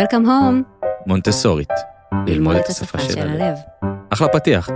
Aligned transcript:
Welcome 0.00 0.26
home. 0.26 0.86
מונטסורית. 1.06 1.68
ללמוד 2.26 2.56
את 2.56 2.66
השפה 2.66 2.98
של 2.98 3.18
הלב. 3.18 3.56
אחלה 4.10 4.28
פתיח. 4.28 4.68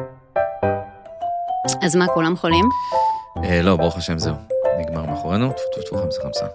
אז 1.82 1.96
מה, 1.96 2.06
כולם 2.08 2.36
חולים? 2.36 2.64
אה, 3.44 3.62
לא, 3.62 3.76
ברוך 3.76 3.96
השם, 3.96 4.18
זהו. 4.18 4.34
נגמר 4.80 5.06
מאחורינו. 5.06 5.52
טפו 5.52 5.62
טפו 5.72 5.82
טפו, 5.82 5.96
חמסה 6.02 6.22
חמסה. 6.22 6.46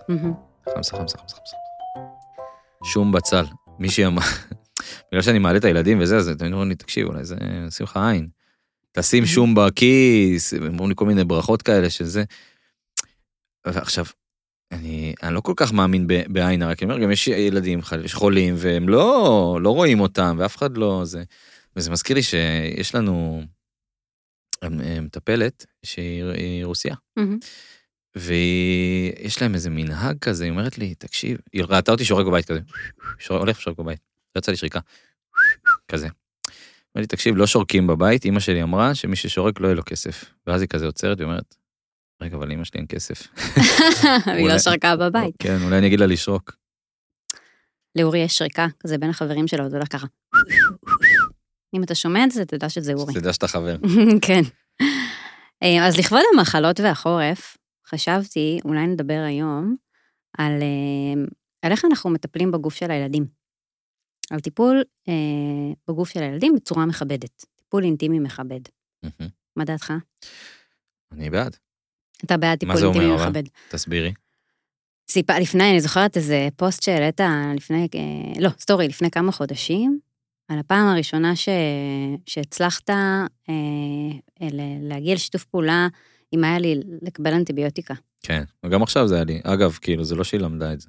חמסה 0.76 0.98
חמסה 0.98 1.18
חמסה 1.18 1.36
חמסה. 1.36 1.56
שום 2.84 3.12
בצל. 3.12 3.46
מישהי 3.80 4.06
אמרה, 4.06 4.26
בגלל 5.12 5.22
שאני 5.22 5.40
מעלה 5.40 5.58
את 5.58 5.66
הילדים 5.66 6.00
וזה, 6.02 6.18
אז 6.18 6.30
אתם 6.30 6.46
אומרים 6.46 6.70
לי, 6.70 6.76
תקשיב, 6.76 7.08
אולי 7.08 7.24
זה 7.24 7.36
ישים 7.68 7.84
לך 7.84 7.98
עין. 7.98 8.28
תשים 8.92 9.26
שום 9.26 9.56
בכיס, 9.56 10.54
אומרים 10.54 10.90
לי 10.90 10.96
כל 10.96 11.06
מיני 11.06 11.24
ברכות 11.24 11.62
כאלה 11.62 11.90
שזה. 11.90 12.24
ועכשיו, 13.68 14.06
אני, 14.72 15.14
אני 15.24 15.34
לא 15.34 15.42
כל 15.42 15.54
כך 15.56 15.74
מאמין 15.74 16.08
בעין 16.08 16.62
הרע, 16.62 16.76
כי 16.76 16.86
אני 16.86 16.94
אומר, 16.94 17.04
גם 17.04 17.12
יש 17.12 17.28
ילדים 17.28 17.80
חולים, 18.14 18.54
והם 18.58 18.90
לא, 18.90 19.60
לא 19.62 19.70
רואים 19.70 20.00
אותם, 20.00 20.36
ואף 20.40 20.58
אחד 20.58 20.78
לא... 20.78 21.02
זה, 21.04 21.24
וזה 21.76 21.92
מזכיר 21.92 22.16
לי 22.16 22.24
שיש 22.24 22.96
לנו 22.96 23.44
מטפלת 25.02 25.66
שהיא 25.84 26.24
היא 26.24 26.66
רוסיה, 26.66 26.96
מהמם. 27.18 27.38
ויש 28.16 29.42
להם 29.42 29.56
איזה 29.56 29.70
מנהג 29.70 30.18
כזה, 30.20 30.44
היא 30.44 30.52
אומרת 30.52 30.78
לי, 30.78 30.96
תקשיב, 30.96 31.38
היא 31.54 31.64
ראתה 31.64 31.92
אותי 31.92 32.06
שורק 32.06 32.26
בבית 32.26 32.46
כזה, 32.46 32.60
שור, 33.20 33.38
הולך 33.38 33.58
ושורק 33.58 33.78
בבית, 33.78 34.00
יצא 34.38 34.52
לי 34.52 34.58
שריקה, 34.58 34.80
כזה. 35.88 36.08
אמרה 36.08 37.02
לי, 37.02 37.08
תקשיב, 37.08 37.36
לא 37.36 37.48
שורקים 37.48 37.88
בבית, 37.88 38.26
אמא 38.26 38.40
שלי 38.40 38.64
אמרה 38.64 38.96
שמי 38.96 39.16
ששורק 39.16 39.60
לא 39.60 39.68
יהיה 39.68 39.76
לו 39.76 39.84
כסף. 39.86 40.26
ואז 40.48 40.62
היא 40.62 40.70
כזה 40.70 40.86
עוצרת, 40.86 41.20
היא 41.20 41.26
אומרת, 41.26 41.56
רגע, 42.22 42.36
אבל 42.38 42.48
לאמא 42.50 42.64
שלי 42.64 42.78
אין 42.80 42.88
כסף. 42.90 43.28
בגלל 44.28 44.42
אולי- 44.42 44.60
שרקה 44.60 44.96
בבית. 44.96 45.36
כן, 45.40 45.58
אולי 45.64 45.78
אני 45.78 45.88
אגיד 45.88 46.00
לה 46.00 46.06
לשרוק. 46.06 46.56
לאורי 47.96 48.20
יש 48.20 48.36
שריקה, 48.38 48.68
כזה 48.80 48.98
בין 48.98 49.10
החברים 49.10 49.48
שלו, 49.48 49.70
זה 49.70 49.76
הולך 49.78 49.94
ככה. 49.94 50.08
אם 51.76 51.84
אתה 51.84 51.96
שומע 51.96 52.24
את 52.24 52.32
זה, 52.32 52.46
תדע 52.46 52.70
שזה 52.70 52.94
אורי. 52.94 53.14
שתדע 53.14 53.34
שאתה 53.34 53.48
חבר. 53.48 53.76
כן. 54.28 54.42
אה, 55.64 55.88
אז 55.88 55.98
לכבוד 55.98 56.22
המחלות 56.34 56.80
והחורף, 56.80 57.58
חשבתי, 57.88 58.60
אולי 58.66 58.88
נדבר 58.88 59.24
היום 59.28 59.76
על, 60.38 60.52
אה, 60.62 61.24
על 61.62 61.72
איך 61.72 61.86
אנחנו 61.86 62.10
מטפלים 62.10 62.52
בגוף 62.52 62.76
של 62.76 62.92
הילדים. 62.92 63.26
על 64.32 64.40
טיפול 64.40 64.84
אה, 65.08 65.14
בגוף 65.88 66.10
של 66.10 66.20
הילדים 66.24 66.56
בצורה 66.56 66.86
מכבדת. 66.86 67.46
טיפול 67.56 67.84
אינטימי 67.84 68.20
מכבד. 68.20 68.60
מה 69.56 69.66
דעתך? 69.66 69.94
אני 71.12 71.30
בעד, 71.30 71.56
אתה 72.26 72.38
בעד 72.38 72.66
מה 72.66 72.74
טיפול 72.74 72.78
זה 72.78 72.86
אומר, 72.86 73.00
אינטימי 73.02 73.22
אבל? 73.22 73.30
מכבד. 73.30 73.44
תסבירי. 73.70 74.14
סיפ... 75.10 75.30
לפני, 75.30 75.70
אני 75.70 75.82
זוכרת 75.82 76.18
איזה 76.18 76.48
פוסט 76.56 76.84
שהעלית 76.84 77.20
לפני, 77.56 77.88
אה, 77.96 78.42
לא, 78.42 78.50
סטורי, 78.60 78.88
לפני 78.88 79.12
כמה 79.12 79.32
חודשים, 79.32 80.00
על 80.48 80.60
הפעם 80.60 80.88
הראשונה 80.88 81.36
ש... 81.36 81.50
שהצלחת 82.26 82.90
אה, 82.90 83.26
ל- 84.42 84.88
להגיע 84.90 85.16
לשיתוף 85.16 85.44
פעולה 85.46 85.88
עם 86.32 86.44
היה 86.44 86.60
לי 86.60 86.76
לקבל 87.02 87.34
אנטיביוטיקה. 87.34 87.94
כן, 88.24 88.44
וגם 88.66 88.84
עכשיו 88.84 89.08
זה 89.08 89.16
היה 89.16 89.24
לי. 89.24 89.42
אגב, 89.44 89.78
כאילו, 89.82 90.04
זה 90.04 90.16
לא 90.16 90.24
שהיא 90.24 90.42
למדה 90.42 90.74
את 90.74 90.82
זה. 90.82 90.88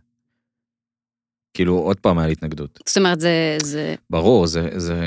כאילו, 1.54 1.78
עוד 1.78 2.00
פעם 2.00 2.18
היה 2.18 2.26
לי 2.26 2.32
התנגדות. 2.32 2.80
זאת 2.86 2.96
אומרת, 2.96 3.20
זה... 3.20 3.56
זה... 3.62 3.94
ברור, 4.10 4.46
זה, 4.46 4.68
זה, 4.76 5.00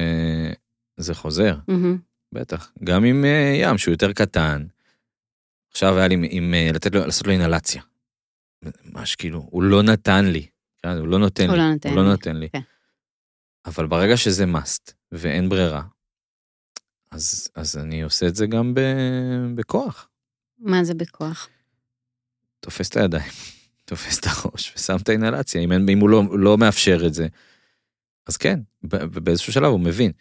זה 0.98 1.14
חוזר, 1.14 1.56
מהמם. 1.68 1.98
בטח. 2.32 2.72
גם 2.84 3.04
עם 3.04 3.26
אה, 3.26 3.54
ים, 3.56 3.78
שהוא 3.78 3.92
יותר 3.92 4.14
קטן. 4.14 4.66
עכשיו 5.74 5.98
היה 5.98 6.08
לי 6.08 6.28
עם, 6.30 6.54
אה, 6.54 6.70
לתת 6.74 6.96
לו, 6.96 7.06
לעשות 7.06 7.28
לו 7.28 7.34
אינהלציה. 7.34 7.82
ממש 8.86 9.16
כאילו, 9.16 9.48
הוא 9.52 9.64
לא 9.64 9.84
נתן 9.84 10.26
לי. 10.26 10.48
כן, 10.84 10.90
הוא 10.90 11.08
לא 11.08 11.20
נותן 11.20 11.50
הוא 11.50 11.56
לי. 11.56 11.62
לא 11.62 11.72
נותן 11.72 11.90
הוא 11.90 11.98
לא 11.98 12.04
לי, 12.04 12.10
נותן 12.10 12.36
לי. 12.36 12.50
כן. 12.50 12.62
אבל 13.66 13.88
ברגע 13.88 14.18
שזה 14.18 14.46
must 14.46 14.94
ואין 15.12 15.50
ברירה, 15.50 15.82
אז, 17.12 17.50
אז 17.56 17.78
אני 17.78 18.02
עושה 18.02 18.28
את 18.28 18.36
זה 18.36 18.48
גם 18.48 18.74
ב, 18.74 18.80
בכוח. 19.56 20.10
מה 20.60 20.84
זה 20.84 20.94
בכוח? 20.94 21.50
תופס 22.60 22.90
את 22.90 22.98
הידיים, 22.98 23.32
תופס 23.86 24.20
את 24.20 24.26
הראש 24.26 24.74
ושם 24.76 24.96
את 25.04 25.10
האינהלציה. 25.10 25.62
אם, 25.62 25.72
אם 25.72 26.00
הוא 26.00 26.10
לא, 26.10 26.24
לא 26.40 26.58
מאפשר 26.58 27.08
את 27.08 27.14
זה, 27.14 27.28
אז 28.28 28.38
כן, 28.38 28.60
באיזשהו 29.24 29.54
שלב 29.54 29.72
הוא 29.72 29.80
מבין. 29.80 30.12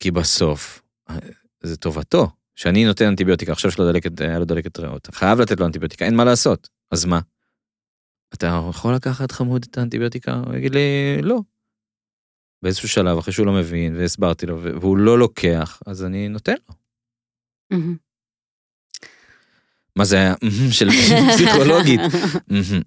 כי 0.00 0.10
בסוף, 0.10 0.82
אה, 1.10 1.16
זה 1.62 1.76
טובתו. 1.76 2.30
שאני 2.56 2.84
נותן 2.84 3.06
אנטיביוטיקה, 3.06 3.52
עכשיו 3.52 3.70
יש 3.70 3.78
לו 3.78 3.92
דלקת, 3.92 4.20
היה 4.20 4.38
לו 4.38 4.44
דלקת 4.44 4.78
ריאות, 4.78 5.08
חייב 5.12 5.40
לתת 5.40 5.60
לו 5.60 5.66
אנטיביוטיקה, 5.66 6.04
אין 6.04 6.16
מה 6.16 6.24
לעשות. 6.24 6.68
אז 6.90 7.04
מה? 7.04 7.20
אתה 8.34 8.60
יכול 8.70 8.94
לקחת 8.94 9.32
חמוד 9.32 9.66
את 9.70 9.78
האנטיביוטיקה? 9.78 10.32
הוא 10.46 10.54
יגיד 10.54 10.74
לי, 10.74 11.18
לא. 11.22 11.40
באיזשהו 12.62 12.88
שלב, 12.88 13.18
אחרי 13.18 13.32
שהוא 13.32 13.46
לא 13.46 13.52
מבין, 13.52 13.96
והסברתי 13.96 14.46
לו, 14.46 14.62
והוא 14.62 14.98
לא 14.98 15.18
לוקח, 15.18 15.82
אז 15.86 16.04
אני 16.04 16.28
נותן 16.28 16.54
לו. 16.68 16.74
מה 19.96 20.04
זה 20.04 20.16
היה? 20.16 20.34
של 20.70 20.88
פסיכולוגית. 21.30 22.00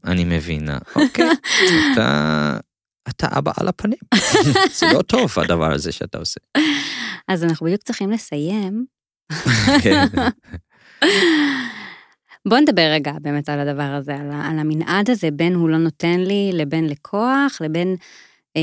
אני 0.06 0.26
מבינה. 0.26 0.78
אוקיי, 0.96 1.30
אתה... 1.94 2.58
אתה 3.10 3.28
אבא 3.38 3.52
על 3.58 3.68
הפנים. 3.68 4.00
זה 4.80 4.86
לא 4.94 5.02
טוב 5.02 5.32
הדבר 5.38 5.74
הזה 5.74 5.92
שאתה 5.92 6.18
עושה. 6.18 6.40
אז 7.28 7.44
אנחנו 7.44 7.66
בדיוק 7.66 7.84
צריכים 7.84 8.12
לסיים. 8.12 8.86
כן. 9.84 10.06
בוא 12.48 12.58
נדבר 12.58 12.90
רגע 12.92 13.12
באמת 13.22 13.50
על 13.50 13.60
הדבר 13.60 13.84
הזה, 13.84 14.16
על, 14.16 14.32
על 14.32 14.60
המנעד 14.60 15.10
הזה 15.10 15.32
בין 15.32 15.56
הוא 15.56 15.70
לא 15.70 15.78
נותן 15.78 16.20
לי 16.20 16.52
לבין 16.54 16.90
לכוח, 16.90 17.62
לבין 17.62 17.96
אה, 18.58 18.62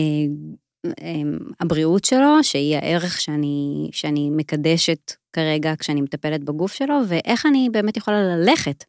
אה, 0.87 1.23
הבריאות 1.61 2.05
שלו, 2.05 2.43
שהיא 2.43 2.77
הערך 2.77 3.21
שאני, 3.21 3.89
שאני 3.93 4.31
מקדשת 4.31 5.13
כרגע 5.33 5.73
כשאני 5.79 6.01
מטפלת 6.01 6.45
בגוף 6.45 6.73
שלו, 6.73 6.95
ואיך 7.09 7.47
אני 7.47 7.69
באמת 7.73 7.97
יכולה 7.97 8.23
ללכת 8.23 8.85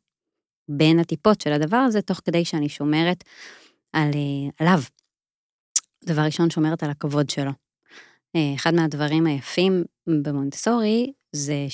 בין 0.69 0.99
הטיפות 0.99 1.41
של 1.41 1.53
הדבר 1.53 1.77
הזה, 1.77 2.01
תוך 2.01 2.21
כדי 2.25 2.45
שאני 2.45 2.69
שומרת 2.69 3.23
על, 3.93 4.09
אה, 4.13 4.49
עליו. 4.59 4.79
דבר 6.05 6.21
ראשון, 6.21 6.49
שומרת 6.49 6.83
על 6.83 6.89
הכבוד 6.89 7.29
שלו. 7.29 7.51
אה, 8.35 8.55
אחד 8.55 8.73
מהדברים 8.73 9.25
היפים 9.27 9.83
במונטסורי 10.07 11.11
זה 11.35 11.65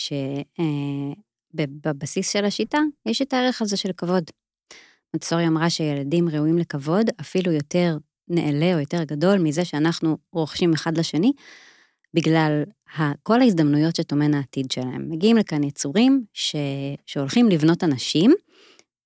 שבבסיס 1.53 2.33
של 2.33 2.45
השיטה 2.45 2.79
יש 3.05 3.21
את 3.21 3.33
הערך 3.33 3.61
הזה 3.61 3.77
של 3.77 3.91
כבוד. 3.97 4.23
מונטסורי 5.13 5.47
אמרה 5.47 5.69
שילדים 5.69 6.29
ראויים 6.29 6.57
לכבוד 6.57 7.09
אפילו 7.21 7.51
יותר 7.51 7.97
נעלה 8.27 8.73
או 8.73 8.79
יותר 8.79 9.03
גדול 9.03 9.39
מזה 9.39 9.65
שאנחנו 9.65 10.17
רוכשים 10.33 10.73
אחד 10.73 10.97
לשני, 10.97 11.31
בגלל 12.13 12.63
כל 13.23 13.41
ההזדמנויות 13.41 13.95
שטומן 13.95 14.33
העתיד 14.33 14.71
שלהם. 14.71 15.09
מגיעים 15.09 15.37
לכאן 15.37 15.63
יצורים 15.63 16.23
ש... 16.33 16.55
שהולכים 17.05 17.49
לבנות 17.49 17.83
אנשים, 17.83 18.33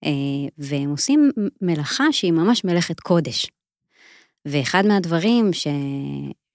אה, 0.04 0.10
והם 0.58 0.90
עושים 0.90 1.32
מלאכה 1.62 2.12
שהיא 2.12 2.32
ממש 2.32 2.66
מלאכת 2.66 3.00
קודש. 3.00 3.52
ואחד 4.46 4.86
מהדברים 4.86 5.54
ש... 5.54 5.68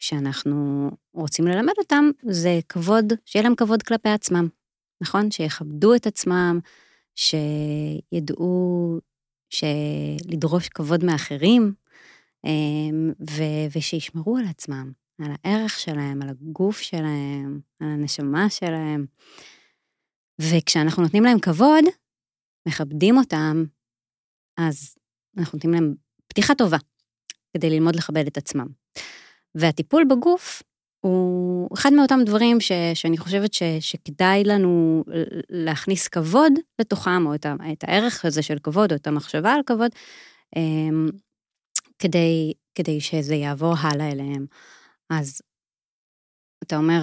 שאנחנו 0.00 0.90
רוצים 1.14 1.46
ללמד 1.46 1.72
אותם 1.78 2.10
זה 2.22 2.58
כבוד, 2.68 3.12
שיהיה 3.24 3.42
להם 3.42 3.54
כבוד 3.54 3.82
כלפי 3.82 4.08
עצמם, 4.08 4.48
נכון? 5.00 5.30
שיכבדו 5.30 5.94
את 5.94 6.06
עצמם, 6.06 6.58
שידעו 7.14 8.98
לדרוש 10.28 10.68
כבוד 10.68 11.04
מאחרים, 11.04 11.72
אמ, 12.44 13.12
ו- 13.30 13.76
ושישמרו 13.76 14.36
על 14.36 14.44
עצמם, 14.46 14.92
על 15.18 15.30
הערך 15.44 15.78
שלהם, 15.78 16.22
על 16.22 16.28
הגוף 16.28 16.78
שלהם, 16.78 17.60
על 17.80 17.88
הנשמה 17.88 18.50
שלהם. 18.50 19.06
וכשאנחנו 20.40 21.02
נותנים 21.02 21.24
להם 21.24 21.40
כבוד, 21.40 21.84
מכבדים 22.68 23.16
אותם, 23.16 23.64
אז 24.56 24.98
אנחנו 25.38 25.56
נותנים 25.56 25.74
להם 25.74 25.94
פתיחה 26.26 26.54
טובה 26.54 26.78
כדי 27.56 27.70
ללמוד 27.70 27.96
לכבד 27.96 28.26
את 28.26 28.36
עצמם. 28.36 28.79
והטיפול 29.54 30.04
בגוף 30.04 30.62
הוא 31.00 31.68
אחד 31.74 31.92
מאותם 31.92 32.20
דברים 32.26 32.60
ש, 32.60 32.72
שאני 32.94 33.18
חושבת 33.18 33.54
ש, 33.54 33.62
שכדאי 33.80 34.44
לנו 34.44 35.04
להכניס 35.50 36.08
כבוד 36.08 36.52
לתוכם, 36.78 37.26
או 37.26 37.34
את, 37.34 37.46
ה, 37.46 37.54
את 37.72 37.84
הערך 37.84 38.24
הזה 38.24 38.42
של 38.42 38.58
כבוד, 38.58 38.92
או 38.92 38.96
את 38.96 39.06
המחשבה 39.06 39.52
על 39.52 39.60
כבוד, 39.66 39.90
אמ, 40.56 41.08
כדי, 41.98 42.52
כדי 42.74 43.00
שזה 43.00 43.34
יעבור 43.34 43.74
הלאה 43.80 44.12
אליהם. 44.12 44.46
אז 45.10 45.40
אתה 46.62 46.76
אומר, 46.76 47.02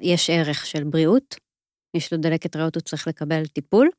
יש 0.00 0.30
ערך 0.30 0.66
של 0.66 0.84
בריאות, 0.84 1.34
יש 1.96 2.12
לו 2.12 2.18
דלקת 2.18 2.56
ריאות, 2.56 2.74
הוא 2.74 2.82
צריך 2.82 3.08
לקבל 3.08 3.46
טיפול, 3.46 3.90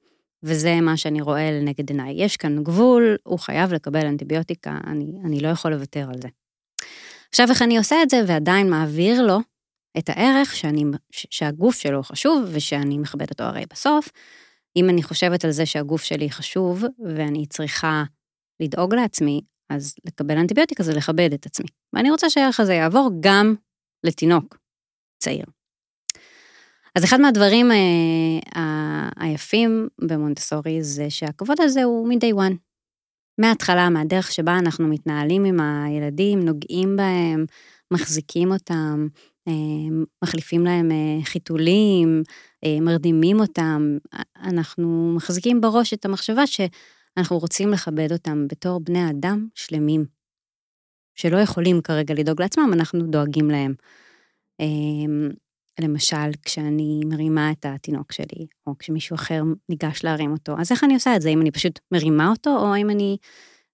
וזה 0.44 0.82
מה 0.82 0.98
שאני 0.98 1.22
רואה 1.22 1.52
לנגד 1.52 1.90
עיניי. 1.90 2.24
יש 2.24 2.38
כאן 2.38 2.64
גבול, 2.64 3.16
הוא 3.24 3.40
חייב 3.40 3.74
לקבל 3.74 4.06
אנטיביוטיקה, 4.06 4.78
אני, 4.88 5.06
אני 5.26 5.40
לא 5.40 5.48
יכול 5.48 5.72
לוותר 5.72 6.10
על 6.10 6.22
זה. 6.22 6.28
עכשיו, 7.34 7.50
איך 7.50 7.62
אני 7.62 7.78
עושה 7.78 8.04
את 8.04 8.10
זה 8.10 8.22
ועדיין 8.28 8.70
מעביר 8.70 9.22
לו 9.22 9.40
את 9.98 10.10
הערך 10.10 10.56
שאני, 10.56 10.84
שהגוף 11.12 11.76
שלו 11.76 12.04
חשוב 12.04 12.44
ושאני 12.54 12.98
מכבדת 12.98 13.30
אותו 13.30 13.44
הרי 13.44 13.64
בסוף, 13.74 14.10
אם 14.76 14.90
אני 14.90 15.04
חושבת 15.04 15.46
על 15.46 15.52
זה 15.52 15.66
שהגוף 15.66 16.04
שלי 16.04 16.32
חשוב 16.32 16.84
ואני 17.16 17.46
צריכה 17.46 18.04
לדאוג 18.60 18.96
לעצמי, 18.96 19.42
אז 19.70 19.96
לקבל 20.06 20.38
אנטיביוטיקה 20.38 20.84
זה 20.84 20.94
לכבד 20.94 21.34
את 21.34 21.46
עצמי. 21.46 21.68
ואני 21.94 22.12
רוצה 22.12 22.30
שהערך 22.30 22.60
הזה 22.60 22.74
יעבור 22.74 23.10
גם 23.20 23.56
לתינוק 24.04 24.58
צעיר. 25.24 25.46
אז 26.96 27.04
אחד 27.04 27.22
מהדברים 27.22 27.72
אה, 27.72 29.10
היפים 29.18 29.88
במונטסורי 30.02 30.84
זה 30.84 31.10
שהכבוד 31.10 31.62
הזה 31.62 31.84
הוא 31.84 32.08
מ-day 32.08 32.36
one. 32.36 32.73
מההתחלה, 33.38 33.90
מהדרך 33.90 34.32
שבה 34.32 34.58
אנחנו 34.60 34.88
מתנהלים 34.88 35.46
עם 35.46 35.60
הילדים, 35.60 36.40
נוגעים 36.40 36.96
בהם, 36.96 37.46
מחזיקים 37.92 38.52
אותם, 38.52 39.08
אה, 39.48 39.54
מחליפים 40.24 40.64
להם 40.64 40.92
אה, 40.92 41.26
חיתולים, 41.26 42.24
אה, 42.66 42.78
מרדימים 42.82 43.40
אותם, 43.40 43.98
אנחנו 44.44 45.14
מחזיקים 45.16 45.62
בראש 45.62 45.94
את 45.94 46.06
המחשבה 46.06 46.48
שאנחנו 46.48 47.38
רוצים 47.38 47.70
לכבד 47.70 48.12
אותם 48.12 48.48
בתור 48.48 48.80
בני 48.80 49.10
אדם 49.10 49.48
שלמים, 49.56 50.06
שלא 51.16 51.38
יכולים 51.38 51.82
כרגע 51.82 52.14
לדאוג 52.14 52.42
לעצמם, 52.42 52.70
אנחנו 52.74 53.02
דואגים 53.08 53.52
להם. 53.52 53.74
למשל, 55.80 56.32
כשאני 56.46 57.02
מרימה 57.06 57.52
את 57.52 57.66
התינוק 57.66 58.12
שלי, 58.12 58.48
או 58.68 58.78
כשמישהו 58.78 59.16
אחר 59.16 59.44
ניגש 59.70 60.04
להרים 60.04 60.32
אותו, 60.32 60.56
אז 60.60 60.72
איך 60.72 60.84
אני 60.84 60.94
עושה 60.94 61.16
את 61.16 61.22
זה? 61.22 61.30
אם 61.30 61.42
אני 61.42 61.52
פשוט 61.52 61.80
מרימה 61.92 62.30
אותו, 62.30 62.50
או 62.50 62.76
אם 62.76 62.90
אני 62.90 63.18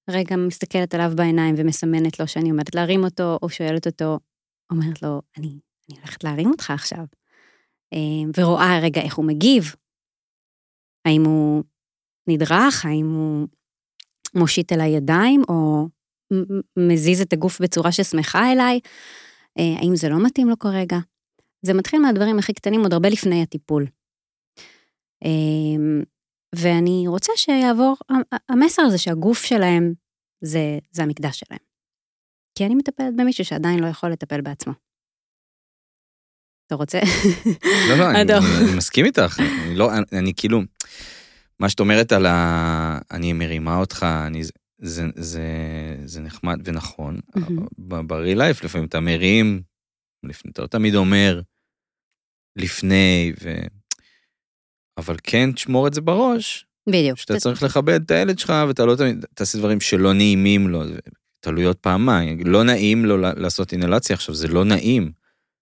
רגע 0.09 0.35
מסתכלת 0.35 0.95
עליו 0.95 1.11
בעיניים 1.15 1.55
ומסמנת 1.57 2.19
לו 2.19 2.27
שאני 2.27 2.49
עומדת 2.49 2.75
להרים 2.75 3.03
אותו, 3.03 3.37
או 3.41 3.49
שואלת 3.49 3.87
אותו, 3.87 4.19
אומרת 4.71 5.01
לו, 5.01 5.21
אני, 5.37 5.47
אני 5.89 5.97
הולכת 5.99 6.23
להרים 6.23 6.49
אותך 6.49 6.71
עכשיו. 6.71 7.05
אה, 7.93 8.43
ורואה 8.43 8.79
רגע 8.83 9.01
איך 9.01 9.15
הוא 9.15 9.25
מגיב. 9.25 9.75
האם 11.05 11.25
הוא 11.25 11.63
נדרך, 12.27 12.85
האם 12.85 13.05
הוא 13.05 13.47
מושיט 14.35 14.73
אליי 14.73 14.89
ידיים, 14.89 15.41
או 15.49 15.87
מזיז 16.77 17.21
את 17.21 17.33
הגוף 17.33 17.61
בצורה 17.61 17.91
ששמחה 17.91 18.51
אליי, 18.51 18.79
אה, 19.59 19.79
האם 19.79 19.95
זה 19.95 20.09
לא 20.09 20.25
מתאים 20.25 20.49
לו 20.49 20.59
כרגע. 20.59 20.97
זה 21.61 21.73
מתחיל 21.73 22.01
מהדברים 22.01 22.39
הכי 22.39 22.53
קטנים 22.53 22.81
עוד 22.81 22.93
הרבה 22.93 23.09
לפני 23.09 23.43
הטיפול. 23.43 23.87
אה, 25.25 26.01
ואני 26.55 27.03
רוצה 27.07 27.31
שיעבור 27.35 27.97
המסר 28.49 28.81
הזה 28.81 28.97
שהגוף 28.97 29.43
שלהם 29.43 29.93
זה, 30.41 30.79
זה 30.91 31.03
המקדש 31.03 31.39
שלהם. 31.39 31.59
כי 32.55 32.65
אני 32.65 32.75
מטפלת 32.75 33.15
במישהו 33.15 33.45
שעדיין 33.45 33.79
לא 33.79 33.87
יכול 33.87 34.09
לטפל 34.09 34.41
בעצמו. 34.41 34.73
אתה 36.67 36.75
רוצה? 36.75 36.99
לא, 37.89 37.97
לא, 37.97 38.11
אני, 38.11 38.21
אני, 38.33 38.77
מסכים 38.77 39.05
איתך. 39.05 39.39
אני 39.39 39.75
לא, 39.75 39.93
אני, 39.93 40.03
אני 40.19 40.33
כאילו, 40.37 40.61
מה 41.59 41.69
שאת 41.69 41.79
אומרת 41.79 42.11
על 42.11 42.25
ה... 42.25 42.99
אני 43.11 43.33
מרימה 43.33 43.77
אותך, 43.77 44.05
אני... 44.27 44.43
זה, 44.81 45.03
זה, 45.15 45.43
זה 46.05 46.21
נחמד 46.21 46.59
ונכון. 46.63 47.19
ב-real 47.77 48.37
life 48.37 48.65
לפעמים 48.65 48.87
אתה 48.87 48.99
מרים, 48.99 49.61
לפני, 50.23 50.51
אתה 50.51 50.61
לא 50.61 50.67
תמיד 50.67 50.95
אומר 50.95 51.41
לפני, 52.55 53.33
ו... 53.41 53.55
אבל 54.97 55.15
כן 55.23 55.51
תשמור 55.51 55.87
את 55.87 55.93
זה 55.93 56.01
בראש. 56.01 56.65
בדיוק. 56.89 57.17
שאתה 57.17 57.37
צריך 57.37 57.63
לכבד 57.63 58.01
את 58.01 58.11
הילד 58.11 58.39
שלך, 58.39 58.53
ואתה 58.67 58.85
לא 58.85 58.95
תמיד 58.95 59.25
תעשה 59.33 59.57
דברים 59.57 59.81
שלא 59.81 60.13
נעימים 60.13 60.67
לו, 60.67 60.83
תלוי 61.39 61.63
עוד 61.63 61.75
פעמיים. 61.75 62.39
לא 62.45 62.63
נעים 62.63 63.05
לו 63.05 63.17
לעשות 63.17 63.73
אינלציה 63.73 64.13
עכשיו, 64.13 64.35
זה 64.35 64.47
לא 64.47 64.65
נעים. 64.65 65.11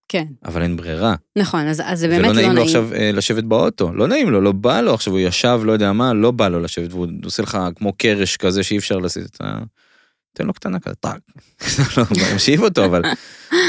כן. 0.10 0.26
אבל 0.46 0.62
אין 0.62 0.78
ברירה. 0.78 1.16
נכון, 1.38 1.68
אז, 1.68 1.82
אז 1.86 2.00
זה 2.00 2.08
באמת 2.08 2.22
לא 2.22 2.34
נעים. 2.34 2.38
ולא 2.38 2.54
נעים 2.54 2.58
לו 2.58 2.64
עכשיו 2.64 2.94
אה, 2.94 3.12
לשבת 3.12 3.44
באוטו, 3.44 3.94
לא 3.94 4.08
נעים 4.08 4.30
לו, 4.30 4.42
לא 4.42 4.52
בא 4.52 4.82
לו 4.82 4.94
עכשיו, 4.94 5.14
הוא 5.14 5.20
ישב, 5.20 5.60
לא 5.64 5.72
יודע 5.72 5.92
מה, 5.92 6.14
לא 6.14 6.32
בא 6.32 6.48
לו 6.48 6.60
לשבת, 6.60 6.94
והוא 6.94 7.08
עושה 7.24 7.44
לך 7.44 7.58
כמו 7.76 7.94
קרש 7.94 8.38
כזה 8.38 8.64
שאי 8.64 8.78
אפשר 8.78 8.98
לשים 8.98 9.24
את 9.24 9.42
ה... 9.42 9.60
תן 10.38 10.48
לו 10.48 10.54
קטנה 10.54 10.80
כזה, 10.80 10.96
טאק. 10.96 11.22
לא, 11.98 12.04
מושיב 12.34 12.62
אותו, 12.62 12.86
אבל 12.86 13.02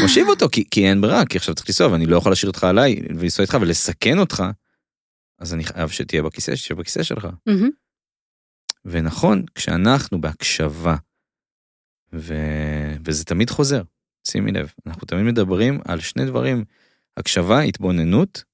מושיב 0.02 0.28
אותו, 0.28 0.48
כי, 0.48 0.64
כי 0.70 0.88
אין 0.88 1.00
ברירה, 1.00 1.26
כי 1.26 1.38
עכשיו 1.38 1.54
צריך 1.54 1.68
לנסוע, 1.68 1.92
ואני 1.92 2.06
לא 2.06 2.16
יכול 2.16 2.32
להשאיר 2.32 2.50
אותך 2.50 2.64
עליי, 2.64 3.00
ולנסוע 3.18 3.42
איתך 3.42 3.56
ולסכן 3.60 4.18
אותך, 4.18 4.44
אז 5.38 5.54
אני 5.54 5.64
חייב 5.64 5.88
שתהיה 5.88 6.22
בכיסא, 6.22 6.56
שתהיה 6.56 6.76
בכיסא 6.76 7.02
שלך. 7.02 7.28
ונכון, 8.84 9.44
כשאנחנו 9.54 10.20
בהקשבה, 10.20 10.96
ו... 12.12 12.34
וזה 13.04 13.24
תמיד 13.24 13.50
חוזר, 13.50 13.82
שימי 14.26 14.52
לב, 14.52 14.72
אנחנו 14.86 15.06
תמיד 15.06 15.22
מדברים 15.22 15.80
על 15.84 16.00
שני 16.00 16.26
דברים, 16.26 16.64
הקשבה, 17.16 17.60
התבוננות, 17.60 18.44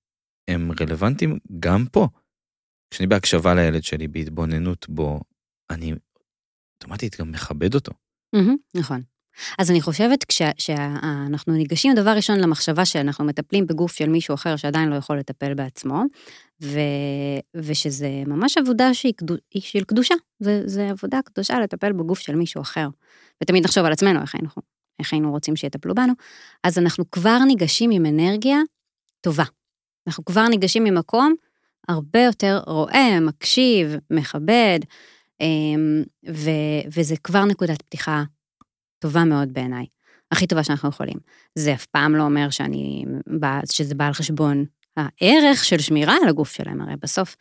הם 0.48 0.70
רלוונטיים 0.80 1.38
גם 1.60 1.86
פה. 1.92 2.08
כשאני 2.90 3.06
בהקשבה 3.06 3.54
לילד 3.54 3.84
שלי, 3.84 4.08
בהתבוננות 4.08 4.88
בו, 4.88 5.20
אני 5.70 5.94
אוטומטית 6.76 7.20
גם 7.20 7.32
מכבד 7.32 7.74
אותו. 7.74 7.92
נכון. 8.74 9.02
אז 9.58 9.70
אני 9.70 9.80
חושבת 9.80 10.24
כשאנחנו 10.24 11.52
ניגשים 11.52 11.94
דבר 11.94 12.10
ראשון 12.10 12.40
למחשבה 12.40 12.84
שאנחנו 12.84 13.24
מטפלים 13.24 13.66
בגוף 13.66 13.92
של 13.92 14.08
מישהו 14.08 14.34
אחר 14.34 14.56
שעדיין 14.56 14.88
לא 14.88 14.94
יכול 14.94 15.18
לטפל 15.18 15.54
בעצמו, 15.54 16.02
ו, 16.62 16.78
ושזה 17.54 18.08
ממש 18.26 18.58
עבודה 18.58 18.94
שהיא 18.94 19.12
קדוש, 19.16 19.38
של 19.58 19.84
קדושה, 19.84 20.14
זה, 20.40 20.62
זה 20.66 20.90
עבודה 20.90 21.20
קדושה 21.24 21.60
לטפל 21.60 21.92
בגוף 21.92 22.18
של 22.18 22.34
מישהו 22.34 22.62
אחר. 22.62 22.88
ותמיד 23.42 23.64
נחשוב 23.64 23.84
על 23.84 23.92
עצמנו 23.92 24.20
איך 24.20 24.34
היינו, 24.34 24.48
איך 24.98 25.12
היינו 25.12 25.30
רוצים 25.30 25.56
שיטפלו 25.56 25.94
בנו, 25.94 26.12
אז 26.64 26.78
אנחנו 26.78 27.10
כבר 27.10 27.38
ניגשים 27.46 27.90
עם 27.90 28.06
אנרגיה 28.06 28.58
טובה. 29.20 29.44
אנחנו 30.06 30.24
כבר 30.24 30.48
ניגשים 30.48 30.84
ממקום 30.84 31.34
הרבה 31.88 32.20
יותר 32.20 32.60
רואה, 32.66 33.20
מקשיב, 33.20 33.96
מכבד, 34.10 34.78
ו, 36.28 36.50
וזה 36.86 37.14
כבר 37.16 37.44
נקודת 37.44 37.82
פתיחה 37.82 38.22
טובה 38.98 39.24
מאוד 39.24 39.52
בעיניי. 39.52 39.86
הכי 40.30 40.46
טובה 40.46 40.64
שאנחנו 40.64 40.88
יכולים. 40.88 41.16
זה 41.54 41.74
אף 41.74 41.86
פעם 41.86 42.16
לא 42.16 42.22
אומר 42.22 42.50
שאני, 42.50 43.04
שזה 43.72 43.94
בא 43.94 44.06
על 44.06 44.12
חשבון 44.12 44.64
הערך 44.96 45.64
של 45.64 45.78
שמירה 45.78 46.16
על 46.22 46.28
הגוף 46.28 46.52
שלהם, 46.52 46.80
הרי 46.80 46.94
בסוף 47.02 47.36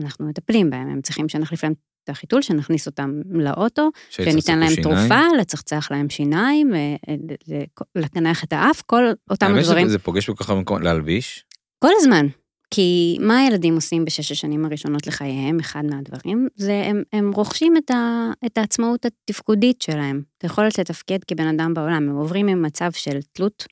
אנחנו 0.00 0.28
מטפלים 0.28 0.70
בהם, 0.70 0.88
הם 0.88 1.00
צריכים 1.00 1.28
שנחליף 1.28 1.64
להם 1.64 1.72
את 2.04 2.08
החיתול, 2.08 2.42
שנכניס 2.42 2.86
אותם 2.86 3.20
לאוטו, 3.30 3.90
שניתן 4.10 4.58
להם 4.58 4.70
שיניים. 4.70 4.82
תרופה, 4.82 5.20
לצחצח 5.40 5.88
להם 5.90 6.10
שיניים, 6.10 6.74
אה, 6.74 6.96
אה, 7.08 7.62
לקנח 7.94 8.44
את 8.44 8.52
האף, 8.52 8.82
כל 8.82 9.04
אותם 9.30 9.54
הדברים. 9.54 9.88
זה 9.88 9.98
פוגש 9.98 10.30
בכל 10.30 10.44
כך 10.44 10.50
מקום, 10.50 10.82
להלביש? 10.82 11.44
כל 11.84 11.90
הזמן. 11.96 12.26
כי 12.70 13.18
מה 13.20 13.38
הילדים 13.38 13.74
עושים 13.74 14.04
בשש 14.04 14.32
השנים 14.32 14.64
הראשונות 14.64 15.06
לחייהם, 15.06 15.60
אחד 15.60 15.84
מהדברים, 15.84 16.48
זה 16.56 16.82
הם, 16.86 17.02
הם 17.12 17.32
רוכשים 17.32 17.76
את, 17.76 17.90
ה, 17.90 18.30
את 18.46 18.58
העצמאות 18.58 19.06
התפקודית 19.06 19.82
שלהם, 19.82 20.22
את 20.38 20.42
היכולת 20.42 20.78
לתפקד 20.78 21.18
כבן 21.24 21.46
אדם 21.46 21.74
בעולם, 21.74 22.08
הם 22.08 22.16
עוברים 22.16 22.46
ממצב 22.46 22.92
של 22.92 23.18
תלות 23.32 23.66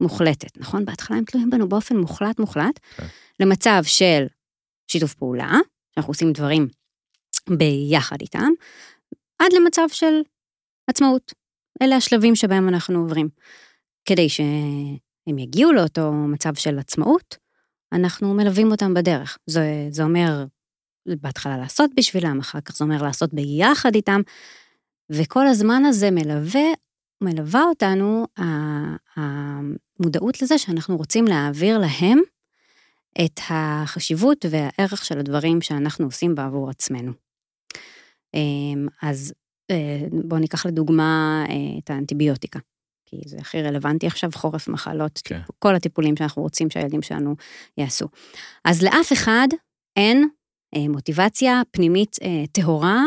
מוחלטת, 0.00 0.58
נכון? 0.58 0.84
בהתחלה 0.84 1.16
הם 1.16 1.24
תלויים 1.24 1.50
בנו 1.50 1.68
באופן 1.68 1.96
מוחלט 1.96 2.40
מוחלט, 2.40 2.78
okay. 2.78 2.96
כן. 2.96 3.06
למצב 3.40 3.82
של 3.84 4.26
שיתוף 4.90 5.14
פעולה, 5.14 5.58
שאנחנו 5.94 6.10
עושים 6.10 6.32
דברים 6.32 6.68
ביחד 7.50 8.20
איתם, 8.20 8.48
עד 9.38 9.52
למצב 9.52 9.86
של 9.92 10.20
עצמאות. 10.90 11.32
אלה 11.82 11.96
השלבים 11.96 12.36
שבהם 12.36 12.68
אנחנו 12.68 13.00
עוברים. 13.00 13.28
כדי 14.04 14.28
שהם 14.28 15.38
יגיעו 15.38 15.72
לאותו 15.72 16.12
מצב 16.12 16.54
של 16.54 16.78
עצמאות, 16.78 17.36
אנחנו 17.92 18.34
מלווים 18.34 18.70
אותם 18.70 18.94
בדרך. 18.94 19.38
זה, 19.46 19.88
זה 19.90 20.02
אומר 20.02 20.44
בהתחלה 21.06 21.58
לעשות 21.58 21.90
בשבילם, 21.96 22.38
אחר 22.40 22.60
כך 22.60 22.76
זה 22.76 22.84
אומר 22.84 23.02
לעשות 23.02 23.34
ביחד 23.34 23.94
איתם, 23.94 24.20
וכל 25.10 25.46
הזמן 25.46 25.84
הזה 25.84 26.10
מלווה, 26.10 26.66
מלווה 27.20 27.62
אותנו 27.62 28.26
המודעות 29.16 30.42
לזה 30.42 30.58
שאנחנו 30.58 30.96
רוצים 30.96 31.24
להעביר 31.24 31.78
להם 31.78 32.18
את 33.24 33.40
החשיבות 33.48 34.44
והערך 34.50 35.04
של 35.04 35.18
הדברים 35.18 35.60
שאנחנו 35.60 36.04
עושים 36.04 36.34
בעבור 36.34 36.70
עצמנו. 36.70 37.12
אמ, 38.34 38.86
אז 39.02 39.34
אה, 39.70 40.06
בואו 40.24 40.40
ניקח 40.40 40.66
לדוגמה 40.66 41.44
אה, 41.48 41.54
את 41.78 41.90
האנטיביוטיקה. 41.90 42.58
כי 43.06 43.16
זה 43.26 43.36
הכי 43.40 43.62
רלוונטי 43.62 44.06
עכשיו, 44.06 44.30
חורף 44.34 44.68
מחלות, 44.68 45.20
כן. 45.24 45.40
כל 45.58 45.74
הטיפולים 45.74 46.16
שאנחנו 46.16 46.42
רוצים 46.42 46.70
שהילדים 46.70 47.02
שלנו 47.02 47.34
יעשו. 47.78 48.06
אז 48.64 48.82
לאף 48.82 49.12
אחד 49.12 49.48
אין 49.96 50.28
אה, 50.76 50.88
מוטיבציה 50.88 51.62
פנימית 51.70 52.16
אה, 52.22 52.44
טהורה 52.52 53.02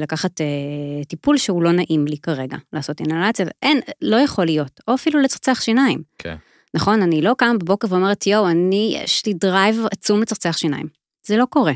לקחת 0.00 0.40
אה, 0.40 1.04
טיפול 1.08 1.38
שהוא 1.38 1.62
לא 1.62 1.72
נעים 1.72 2.06
לי 2.06 2.18
כרגע, 2.18 2.56
לעשות 2.72 3.00
אינלציה, 3.00 3.46
אין, 3.62 3.80
לא 4.02 4.16
יכול 4.16 4.44
להיות, 4.44 4.80
או 4.88 4.94
אפילו 4.94 5.20
לצחצח 5.20 5.60
שיניים. 5.60 6.02
כן. 6.18 6.36
נכון, 6.74 7.02
אני 7.02 7.22
לא 7.22 7.34
קמה 7.38 7.58
בבוקר 7.58 7.88
ואומרת, 7.90 8.26
יואו, 8.26 8.48
אני, 8.48 8.98
יש 9.04 9.26
לי 9.26 9.34
drive 9.34 9.76
עצום 9.92 10.22
לצחצח 10.22 10.56
שיניים. 10.58 10.86
זה 11.26 11.36
לא 11.36 11.44
קורה. 11.50 11.72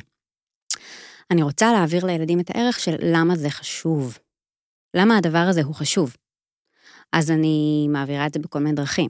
אני 1.31 1.43
רוצה 1.43 1.73
להעביר 1.73 2.07
לילדים 2.07 2.41
את 2.41 2.50
הערך 2.50 2.81
של 2.81 2.95
למה 3.02 3.37
זה 3.37 3.50
חשוב. 3.50 4.19
למה 4.97 5.17
הדבר 5.17 5.47
הזה 5.49 5.62
הוא 5.62 5.75
חשוב. 5.75 6.17
אז 7.12 7.31
אני 7.31 7.87
מעבירה 7.90 8.26
את 8.26 8.35
זה 8.35 8.40
בכל 8.40 8.59
מיני 8.59 8.76
דרכים. 8.76 9.09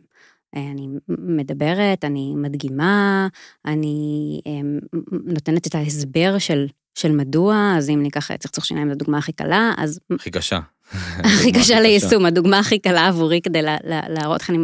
אני 0.56 0.88
מדברת, 1.08 2.04
אני 2.04 2.34
מדגימה, 2.36 3.28
אני 3.66 4.40
אמ, 4.46 4.78
נותנת 5.24 5.66
את 5.66 5.74
ההסבר 5.74 6.38
של 6.38 6.66
של 6.94 7.12
מדוע, 7.12 7.74
אז 7.76 7.90
אם 7.90 8.02
ניקח 8.02 8.36
צחצוח 8.36 8.64
שיניים 8.64 8.88
לדוגמה 8.88 9.18
הכי 9.18 9.32
קלה, 9.32 9.72
אז 9.76 10.00
הכי 10.14 10.30
קשה. 10.30 10.58
הכי 11.18 11.52
קשה 11.52 11.80
ליישום, 11.80 12.26
הדוגמה 12.26 12.58
הכי 12.58 12.78
קלה 12.78 13.08
עבורי 13.08 13.40
כדי 13.40 13.62
לה, 13.62 13.76
לה, 13.84 14.00
להראות 14.08 14.40
איך 14.40 14.50
אני 14.50 14.58